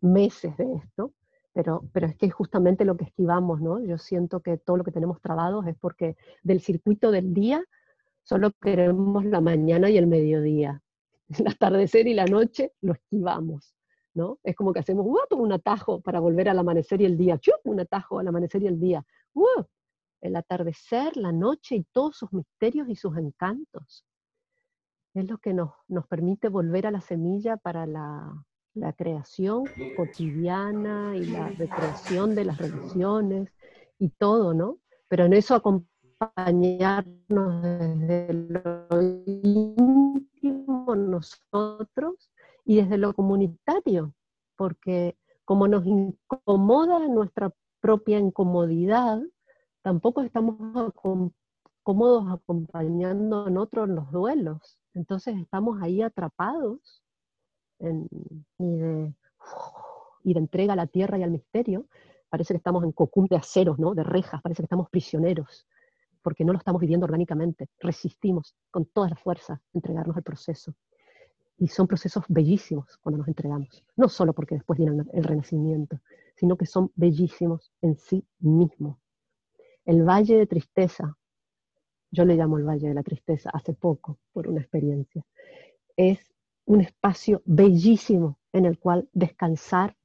[0.00, 1.12] meses de esto,
[1.52, 3.84] pero, pero es que es justamente lo que esquivamos, ¿no?
[3.84, 7.62] Yo siento que todo lo que tenemos trabados es porque del circuito del día
[8.22, 10.82] solo queremos la mañana y el mediodía.
[11.38, 13.74] El atardecer y la noche lo esquivamos.
[14.14, 14.38] ¿no?
[14.42, 17.54] Es como que hacemos un atajo para volver al amanecer y el día, ¡chup!
[17.64, 19.02] un atajo al amanecer y el día,
[20.20, 24.04] el atardecer, la noche y todos sus misterios y sus encantos.
[25.14, 28.44] Es lo que nos, nos permite volver a la semilla para la,
[28.74, 29.64] la creación
[29.96, 33.48] cotidiana y la recreación de las relaciones
[33.98, 34.78] y todo, ¿no?
[35.08, 38.86] Pero en eso acompañarnos desde lo
[39.26, 42.30] íntimo nosotros
[42.64, 44.14] y desde lo comunitario,
[44.56, 49.20] porque como nos incomoda nuestra propia incomodidad,
[49.82, 50.56] tampoco estamos
[51.82, 54.78] cómodos acompañando en otros los duelos.
[54.94, 57.01] Entonces estamos ahí atrapados
[58.58, 61.86] y, de, entrega a la tierra y al misterio.
[62.28, 63.94] Parece que estamos en cocum de aceros, ¿no?
[63.94, 65.66] de rejas, parece que estamos prisioneros,
[66.22, 67.68] porque no lo estamos viviendo orgánicamente.
[67.78, 70.74] Resistimos con toda la fuerza entregarnos al proceso.
[71.58, 76.00] Y son procesos bellísimos cuando nos entregamos, no solo porque después viene el renacimiento,
[76.34, 78.98] sino que son bellísimos en sí mismos.
[79.84, 81.16] El valle de tristeza,
[82.10, 85.24] yo le llamo el valle de la tristeza hace poco por una experiencia,
[85.96, 86.31] es
[86.66, 89.96] un espacio bellísimo en el cual descansar,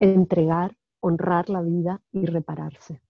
[0.00, 3.00] entregar, honrar la vida y repararse.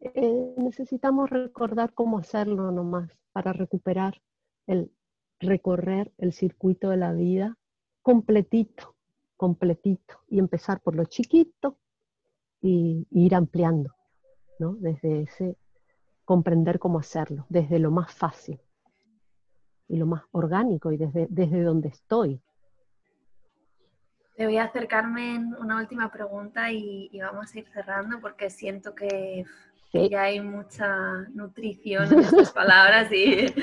[0.00, 4.20] Eh, necesitamos recordar cómo hacerlo nomás para recuperar
[4.66, 4.90] el
[5.38, 7.56] recorrer el circuito de la vida
[8.00, 8.96] completito,
[9.36, 11.78] completito, y empezar por lo chiquito
[12.60, 13.94] y, ir ampliando,
[14.58, 14.74] ¿no?
[14.74, 15.56] Desde ese
[16.24, 18.60] comprender cómo hacerlo, desde lo más fácil
[19.92, 22.40] y lo más orgánico y desde, desde donde estoy.
[24.36, 28.48] Te voy a acercarme en una última pregunta y, y vamos a ir cerrando porque
[28.48, 29.44] siento que
[29.92, 33.54] ya hay mucha nutrición en estas palabras y,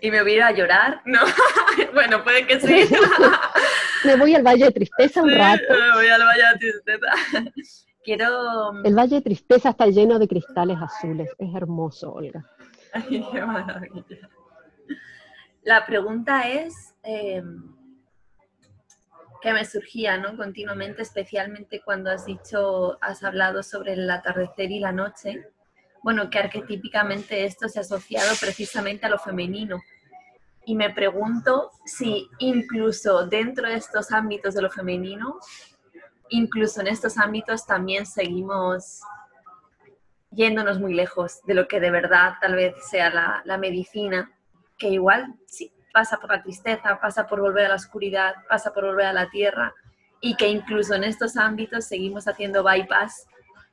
[0.00, 1.00] y, me voy a ir a llorar.
[1.04, 1.20] No,
[1.94, 2.92] bueno, puede que sí.
[4.04, 5.62] me voy al Valle de Tristeza un rato.
[5.70, 7.06] Me voy al Valle de Tristeza.
[8.04, 8.82] Quiero...
[8.82, 11.30] El Valle de Tristeza está lleno de cristales azules.
[11.38, 12.44] Es hermoso, Olga.
[12.92, 14.28] Ay, qué maravilla.
[15.62, 16.94] La pregunta es...
[17.02, 17.42] Eh,
[19.40, 20.36] que me surgía ¿no?
[20.36, 25.46] continuamente, especialmente cuando has dicho, has hablado sobre el atardecer y la noche
[26.02, 29.82] bueno, que arquetípicamente esto se ha asociado precisamente a lo femenino.
[30.64, 35.38] Y me pregunto si incluso dentro de estos ámbitos de lo femenino,
[36.28, 39.00] incluso en estos ámbitos también seguimos
[40.30, 44.30] yéndonos muy lejos de lo que de verdad tal vez sea la, la medicina,
[44.78, 48.84] que igual sí pasa por la tristeza, pasa por volver a la oscuridad, pasa por
[48.84, 49.74] volver a la tierra,
[50.20, 53.26] y que incluso en estos ámbitos seguimos haciendo bypass.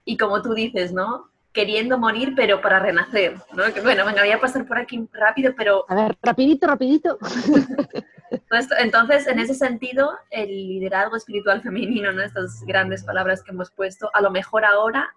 [0.04, 1.30] Y como tú dices, ¿no?
[1.56, 3.64] queriendo morir, pero para renacer, ¿no?
[3.82, 5.86] bueno, venga, voy a pasar por aquí rápido, pero...
[5.88, 7.18] A ver, rapidito, rapidito.
[8.80, 12.22] Entonces, en ese sentido, el liderazgo espiritual femenino, ¿no?
[12.22, 15.16] Estas grandes palabras que hemos puesto, a lo mejor ahora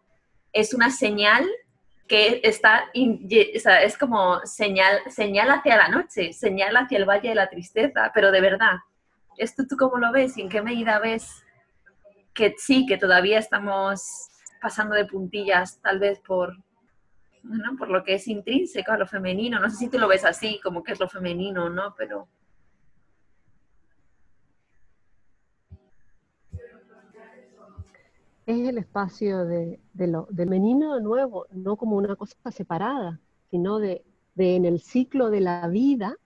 [0.53, 1.45] es una señal
[2.09, 7.29] que está, o sea, es como señal, señal hacia la noche, señal hacia el valle
[7.29, 8.79] de la tristeza, pero de verdad,
[9.37, 11.45] ¿esto tú cómo lo ves y en qué medida ves
[12.33, 14.29] que sí, que todavía estamos
[14.61, 16.57] pasando de puntillas tal vez por,
[17.79, 19.59] por lo que es intrínseco a lo femenino.
[19.59, 21.95] No sé si tú lo ves así, como que es lo femenino, ¿no?
[21.97, 22.29] Pero...
[28.49, 33.21] Es el espacio de, lo, del femenino de nuevo, no como una cosa separada,
[33.51, 36.17] sino de, en el ciclo de la vida,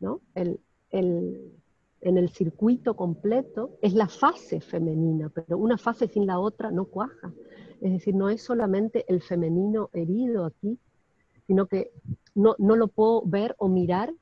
[0.00, 0.20] ¿no?
[0.34, 0.58] El,
[0.90, 6.86] en el circuito completo es la fase femenina, pero una fase sin la otra no
[6.86, 7.32] cuaja.
[7.80, 10.76] Es decir, no es solamente el femenino herido aquí,
[11.46, 11.92] sino que
[12.34, 14.12] no, lo puedo ver o mirar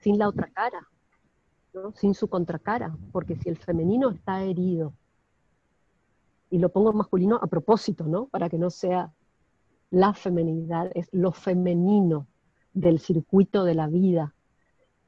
[0.00, 0.86] sin la otra cara,
[1.94, 4.92] sin su contracara, porque si el femenino está herido,
[6.54, 8.26] y lo pongo masculino a propósito, ¿no?
[8.26, 9.12] Para que no sea
[9.90, 12.28] la femenidad, es lo femenino
[12.72, 14.36] del circuito de la vida,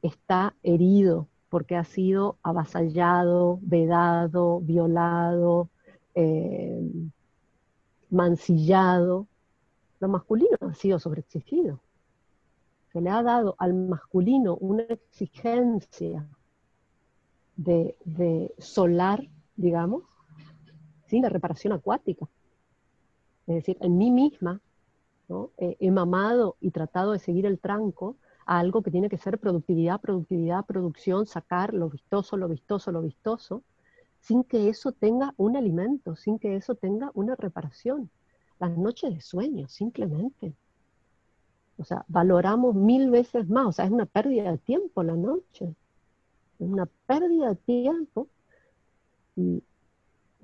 [0.02, 5.70] está herido porque ha sido avasallado, vedado, violado,
[6.16, 6.80] eh,
[8.10, 9.28] mancillado,
[10.00, 11.78] lo masculino ha sido sobreexigido.
[12.92, 16.28] Se le ha dado al masculino una exigencia
[17.54, 20.02] de, solar, digamos,
[21.06, 22.28] sin la reparación acuática.
[23.46, 24.60] Es decir, en mí misma
[25.58, 30.00] he mamado y tratado de seguir el tranco a algo que tiene que ser productividad,
[30.00, 33.62] productividad, producción, sacar lo vistoso, lo vistoso, lo vistoso,
[34.20, 38.10] sin que eso tenga un alimento, sin que eso tenga una reparación.
[38.58, 40.54] Las noches de sueño, simplemente.
[41.76, 45.74] O sea, valoramos mil veces más, o sea, es una pérdida de tiempo la noche.
[46.58, 48.28] es una pérdida de tiempo
[49.34, 49.62] y,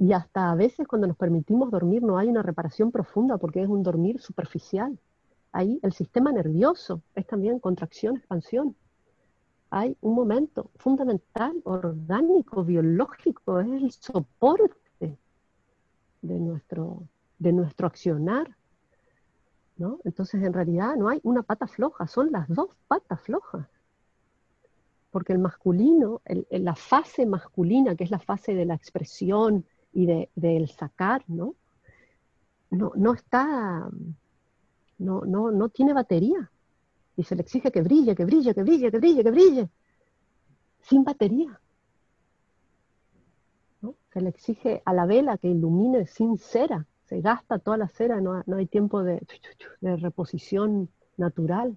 [0.03, 3.69] y hasta a veces cuando nos permitimos dormir no hay una reparación profunda porque es
[3.69, 4.99] un dormir superficial.
[5.53, 8.75] Ahí el sistema nervioso es también contracción, expansión.
[9.71, 14.75] Hay un momento fundamental, orgánico, biológico, es el soporte
[16.21, 17.07] de nuestro,
[17.39, 18.57] de nuestro accionar.
[19.77, 20.01] ¿no?
[20.03, 23.69] Entonces, en realidad no hay una pata floja, son las dos patas flojas.
[25.13, 30.31] Porque el masculino, la fase masculina, que es la fase de la expresión y de,
[30.35, 31.55] del sacar, ¿no?
[32.71, 33.89] No, no está,
[34.99, 36.51] no, no, no tiene batería.
[37.17, 39.69] Y se le exige que brille, que brille, que brille, que brille, que brille.
[40.81, 41.61] Sin batería.
[44.13, 46.87] Se le exige a la vela que ilumine sin cera.
[47.07, 49.27] Se gasta toda la cera, no, no hay tiempo de,
[49.81, 51.77] de reposición natural.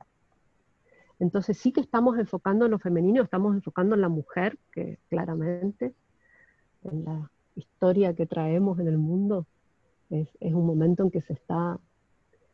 [1.20, 5.94] Entonces sí que estamos enfocando en lo femenino, estamos enfocando en la mujer, que claramente
[6.84, 9.46] en la historia que traemos en el mundo
[10.10, 11.80] es, es un momento en que se está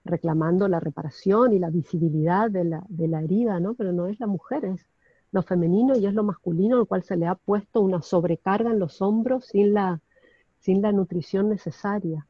[0.04, 3.74] reclamando la reparación y la visibilidad de la, de la, herida, ¿no?
[3.76, 4.86] Pero no es la mujer, es
[5.32, 8.80] lo femenino y es lo masculino, al cual se le ha puesto una sobrecarga en
[8.80, 10.02] los hombros sin la,
[10.60, 12.26] sin la nutrición necesaria.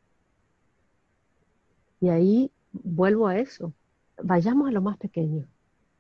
[2.00, 3.74] Y ahí vuelvo a eso,
[4.22, 5.46] vayamos a lo más pequeño,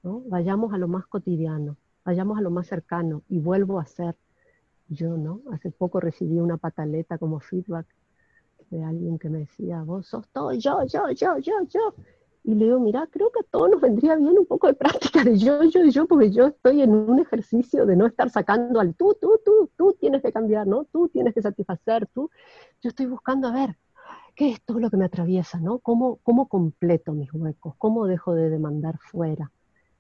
[0.03, 0.22] ¿no?
[0.28, 4.15] vayamos a lo más cotidiano, vayamos a lo más cercano y vuelvo a ser
[4.92, 5.42] yo, ¿no?
[5.52, 7.88] Hace poco recibí una pataleta como feedback
[8.70, 11.96] de alguien que me decía, vos sos todo yo, yo, yo, yo, yo.
[12.44, 15.24] Y le digo, mira, creo que a todos nos vendría bien un poco de práctica
[15.24, 18.96] de yo, yo, yo, porque yo estoy en un ejercicio de no estar sacando al
[18.96, 20.86] tú, tú, tú, tú tienes que cambiar, ¿no?
[20.86, 22.30] Tú tienes que satisfacer, tú.
[22.82, 23.78] Yo estoy buscando a ver,
[24.36, 25.80] ¿qué es todo lo que me atraviesa, ¿no?
[25.80, 27.76] ¿Cómo, cómo completo mis huecos?
[27.78, 29.52] ¿Cómo dejo de demandar fuera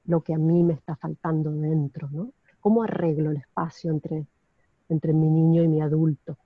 [0.05, 2.33] lo que a mí me está faltando dentro, ¿no?
[2.59, 4.25] ¿Cómo arreglo el espacio entre,
[4.93, 6.37] entre mi niño y mi adulto?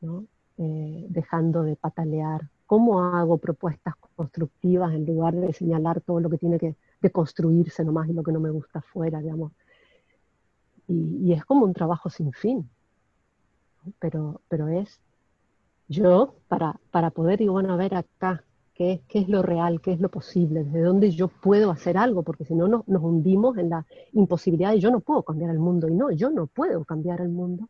[0.00, 0.26] ¿no?
[0.58, 2.48] Eh, dejando de patalear?
[2.66, 6.76] ¿Cómo hago propuestas constructivas en lugar de señalar todo lo que tiene que
[7.10, 9.52] construirse nomás y lo que no me gusta afuera, digamos?
[10.86, 12.68] Y, es como un trabajo sin fin,
[13.98, 15.00] pero, pero es
[15.88, 18.44] yo para, para poder, digo, bueno, ver acá,
[18.74, 22.22] ¿qué, qué es lo real, qué es lo posible, desde dónde yo puedo hacer algo,
[22.22, 25.88] porque si no nos, hundimos en la imposibilidad de yo no puedo cambiar el mundo,
[25.88, 27.68] y no, yo no puedo cambiar el mundo,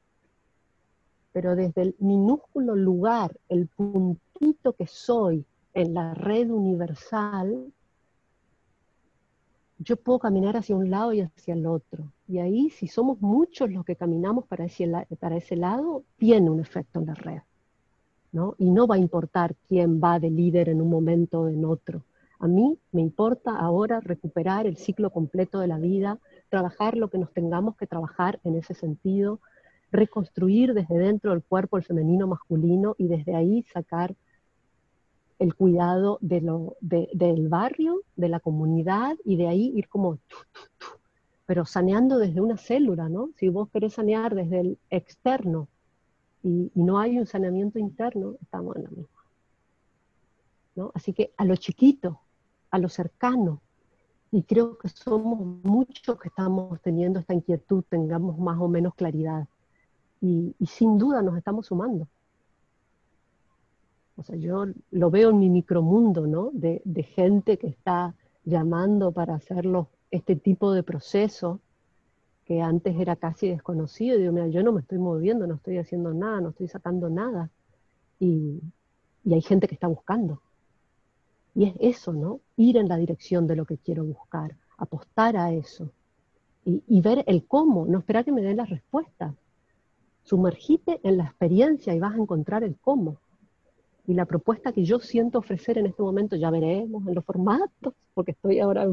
[1.33, 5.45] pero desde el minúsculo lugar, el puntito que soy
[5.75, 7.73] en la red universal,
[9.79, 12.13] yo puedo caminar hacia un lado y hacia el otro.
[12.29, 14.67] Y ahí, si somos muchos los que caminamos para
[15.19, 17.41] para ese lado, tiene un efecto en la red.
[18.59, 22.03] Y no va a importar quién va de líder en un momento o en otro.
[22.41, 26.19] A mí me importa ahora recuperar el ciclo completo de la vida,
[26.49, 29.41] trabajar lo que nos tengamos que trabajar en ese sentido,
[29.93, 34.15] reconstruir desde dentro del cuerpo el femenino masculino y desde ahí sacar
[35.39, 40.19] el cuidado de lo, del barrio, de la comunidad y de ahí ir como,
[41.47, 43.31] pero saneando desde una célula, ¿no?
[43.37, 45.69] Si vos querés sanear desde el externo
[46.45, 49.25] y, no hay un saneamiento interno, estamos en la misma.
[50.77, 50.93] ¿no?
[50.95, 52.21] Así que a lo chiquito,
[52.71, 53.63] a lo cercano,
[54.31, 59.49] y creo que somos muchos que estamos teniendo esta inquietud, tengamos más o menos claridad
[60.21, 62.09] y, sin duda nos estamos sumando.
[64.17, 66.51] O sea, yo lo veo en mi micromundo, ¿no?
[66.53, 66.83] De,
[67.15, 68.15] gente que está
[68.45, 71.61] llamando para hacerlo este tipo de proceso
[72.45, 74.17] que antes era casi desconocido.
[74.17, 77.09] Y digo, mira, yo no me estoy moviendo, no estoy haciendo nada, no estoy sacando
[77.09, 77.51] nada.
[78.21, 78.61] Y,
[79.31, 80.43] hay gente que está buscando.
[81.55, 82.41] Y es eso, ¿no?
[82.57, 85.91] Ir en la dirección de lo que quiero buscar, apostar a eso.
[86.65, 89.35] Y, y ver el cómo, no esperar que me den las respuestas,
[90.25, 93.19] Sumergite en la experiencia y vas a encontrar el cómo.
[94.07, 97.95] Y la propuesta que yo siento ofrecer en este momento, ya veremos en los formatos,
[98.15, 98.87] porque estoy ahora,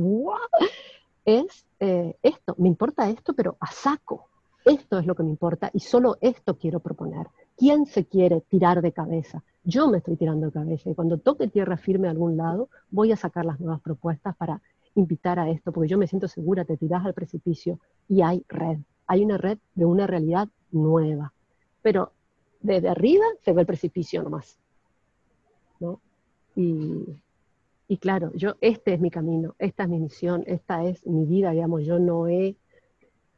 [1.26, 4.28] es eh, esto, me importa esto, pero a saco.
[4.64, 7.28] Esto es lo que me importa y solo esto quiero proponer.
[7.58, 9.44] ¿Quién se quiere tirar de cabeza?
[9.64, 13.12] Yo me estoy tirando de cabeza y cuando toque tierra firme a algún lado, voy
[13.12, 14.62] a sacar las nuevas propuestas para
[14.94, 18.78] invitar a esto, porque yo me siento segura, te tiras al precipicio y hay red.
[19.08, 21.34] Hay una red de una realidad nueva.
[21.82, 22.12] Pero
[22.62, 24.58] desde arriba se ve el precipicio nomás.
[25.80, 26.00] ¿no?
[26.56, 27.04] Y,
[27.92, 31.52] y claro, yo, este es mi camino, esta es mi misión, esta es mi vida,
[31.52, 32.56] digamos, yo no he,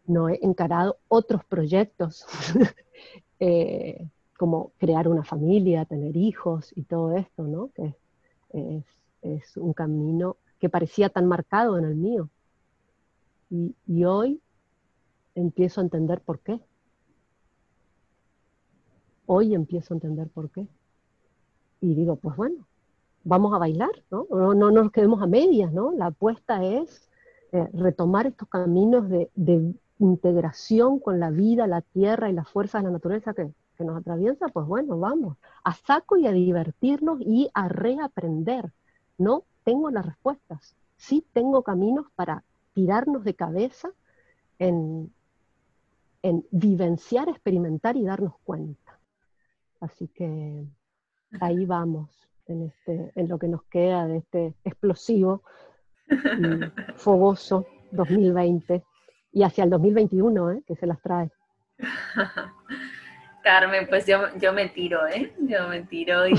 [0.05, 2.27] no he encarado otros proyectos
[3.39, 7.71] eh, como crear una familia, tener hijos y todo esto, ¿no?
[7.73, 7.95] Que
[8.49, 8.85] es,
[9.23, 12.29] es un camino que parecía tan marcado en el mío.
[13.49, 14.39] Y, y hoy
[15.33, 16.61] empiezo a entender por qué.
[19.25, 20.67] Hoy empiezo a entender por qué.
[21.81, 22.67] Y digo, pues bueno,
[23.23, 24.27] vamos a bailar, ¿no?
[24.29, 25.91] No, no nos quedemos a medias, ¿no?
[25.91, 27.09] La apuesta es
[27.51, 29.29] eh, retomar estos caminos de,
[29.99, 33.97] integración con la vida, la tierra y las fuerzas de la naturaleza que, que nos
[33.97, 38.73] atraviesa, pues bueno, vamos, a saco y a divertirnos y a reaprender.
[39.17, 42.43] No tengo las respuestas, sí tengo caminos para
[42.73, 43.91] tirarnos de cabeza
[44.59, 45.13] en,
[46.21, 48.99] en vivenciar, experimentar y darnos cuenta.
[49.79, 50.65] Así que
[51.39, 52.09] ahí vamos
[52.47, 55.43] en, este, en lo que nos queda de este explosivo
[56.09, 56.15] y
[56.95, 58.83] fogoso 2020
[59.31, 60.63] y hacia el 2021, ¿eh?
[60.67, 61.31] que se las trae.
[63.43, 65.33] Carmen, pues yo, yo me tiro, ¿eh?
[65.41, 66.33] Yo me tiro y...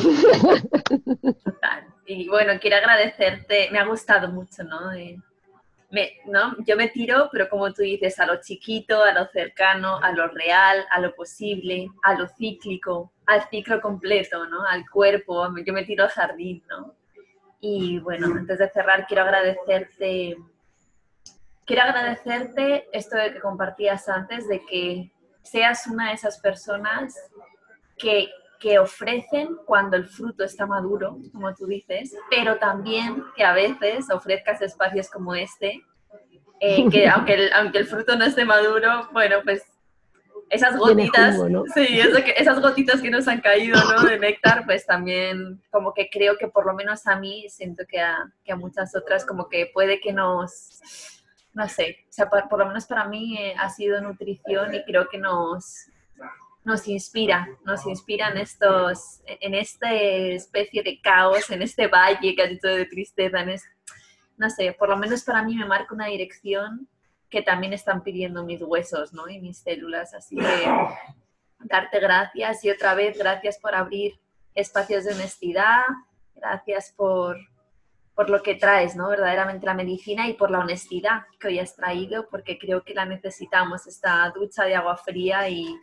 [2.06, 4.92] Y bueno, quiero agradecerte, me ha gustado mucho, ¿no?
[4.92, 5.16] Eh,
[6.26, 6.56] ¿no?
[6.66, 10.28] Yo me tiro, pero como tú dices, a lo chiquito, a lo cercano, a lo
[10.28, 14.64] real, a lo posible, a lo cíclico, al ciclo completo, ¿no?
[14.64, 16.94] Al cuerpo, yo me tiro al jardín, ¿no?
[17.60, 20.36] Y bueno, antes de cerrar, quiero agradecerte,
[21.64, 27.14] quiero agradecerte esto de que compartías antes, de que seas una de esas personas
[27.96, 28.28] que,
[28.64, 34.06] que ofrecen cuando el fruto está maduro, como tú dices, pero también que a veces
[34.10, 35.82] ofrezcas espacios como este,
[36.60, 39.62] eh, que aunque el, aunque el fruto no esté maduro, bueno, pues
[40.48, 41.36] esas gotitas,
[41.74, 42.00] sí,
[42.36, 44.02] esas gotitas que nos han caído, ¿no?
[44.02, 48.00] De néctar, pues también como que creo que por lo menos a mí, siento que
[48.00, 50.80] a, que a muchas otras como que puede que nos,
[51.52, 55.06] no sé, o sea, por, lo menos para mí eh, ha sido nutrición y creo
[55.10, 55.90] que nos,
[56.64, 62.46] nos inspira, nos inspira en estos, en esta especie de caos, en este valle ha
[62.46, 63.60] dicho de tristeza, en
[64.36, 66.88] no sé, por lo menos para mí me marca una dirección
[67.28, 69.28] que también están pidiendo mis huesos, ¿no?
[69.28, 70.14] Y mis células.
[70.14, 70.72] Así que
[71.60, 74.18] darte gracias y otra vez gracias por abrir
[74.54, 75.82] espacios de honestidad,
[76.34, 77.36] gracias por,
[78.14, 79.08] por lo que traes, ¿no?
[79.08, 83.04] Verdaderamente la medicina y por la honestidad que hoy has traído, porque creo que la
[83.04, 85.76] necesitamos, esta ducha de agua fría y,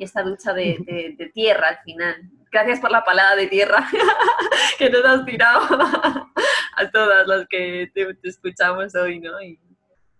[0.00, 2.22] y esta ducha de, tierra al final.
[2.50, 3.86] Gracias por la palabra de tierra
[4.78, 5.60] que nos has tirado
[6.76, 9.40] a todas las que te, escuchamos hoy, ¿no?
[9.42, 9.60] Y,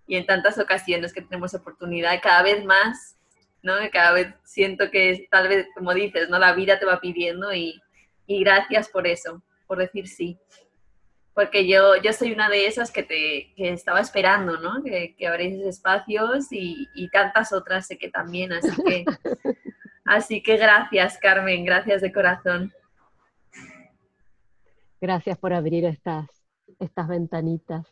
[0.09, 3.17] en tantas ocasiones que tenemos oportunidad, cada vez más,
[3.63, 3.75] ¿no?
[3.91, 6.39] Cada vez siento que tal vez, como dices, ¿no?
[6.39, 7.81] La vida te va pidiendo y
[8.27, 10.39] gracias por eso, por decir sí.
[11.41, 14.83] Porque yo, yo soy una de esas que, te, que estaba esperando, ¿no?
[14.83, 19.05] Que, que abrís espacios y, y, tantas otras sé que también, así que,
[20.05, 22.71] así que gracias, Carmen, gracias de corazón.
[25.01, 26.29] Gracias por abrir estas,
[26.79, 27.87] estas ventanitas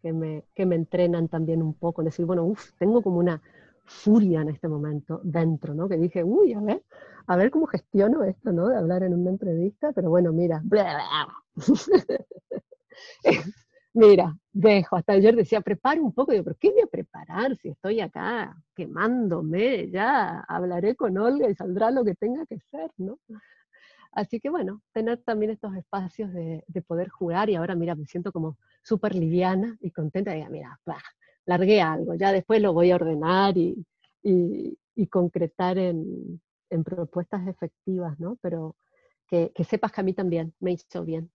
[0.00, 3.42] que me, que me entrenan también un poco, decir, bueno, uff, tengo como una
[3.84, 5.86] furia en este momento dentro, ¿no?
[5.86, 6.82] Que dije, uy, a ver,
[7.26, 8.68] a ver cómo gestiono esto, ¿no?
[8.68, 10.62] De hablar en una entrevista, pero bueno, mira,
[13.94, 17.68] mira, dejo, hasta ayer decía, preparo un poco, digo, pero ¿qué voy a preparar si
[17.68, 19.90] estoy acá quemándome?
[19.90, 23.18] Ya hablaré con Olga y saldrá lo que tenga que ser, ¿no?
[24.16, 28.32] Así que bueno, tener también estos espacios de, poder jugar y ahora mira, me siento
[28.32, 30.80] como súper liviana y contenta de, mira,
[31.44, 33.84] largué algo, ya después lo voy a ordenar y,
[35.10, 36.40] concretar en,
[36.84, 38.38] propuestas efectivas, ¿no?
[38.40, 38.74] Pero
[39.28, 41.30] que, sepas que a mí también me hizo bien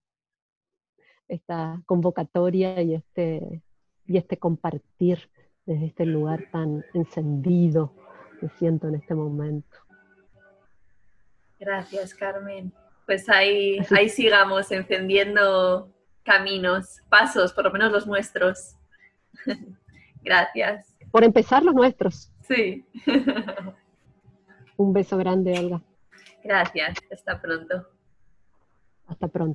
[1.32, 3.62] esta convocatoria y este,
[4.06, 5.30] y este compartir
[5.66, 7.94] desde este lugar tan encendido
[8.40, 9.78] que siento en este momento.
[11.60, 12.74] Gracias, Carmen.
[13.06, 15.90] Pues ahí, ahí sigamos encendiendo
[16.24, 18.76] caminos, pasos, por lo menos los nuestros.
[20.24, 20.96] Gracias.
[21.12, 22.32] Por empezar, los nuestros.
[22.42, 22.86] Sí.
[24.78, 25.82] Un beso grande, Olga.
[26.44, 26.98] Gracias.
[27.12, 27.88] Hasta pronto.
[29.08, 29.50] Hasta pronto.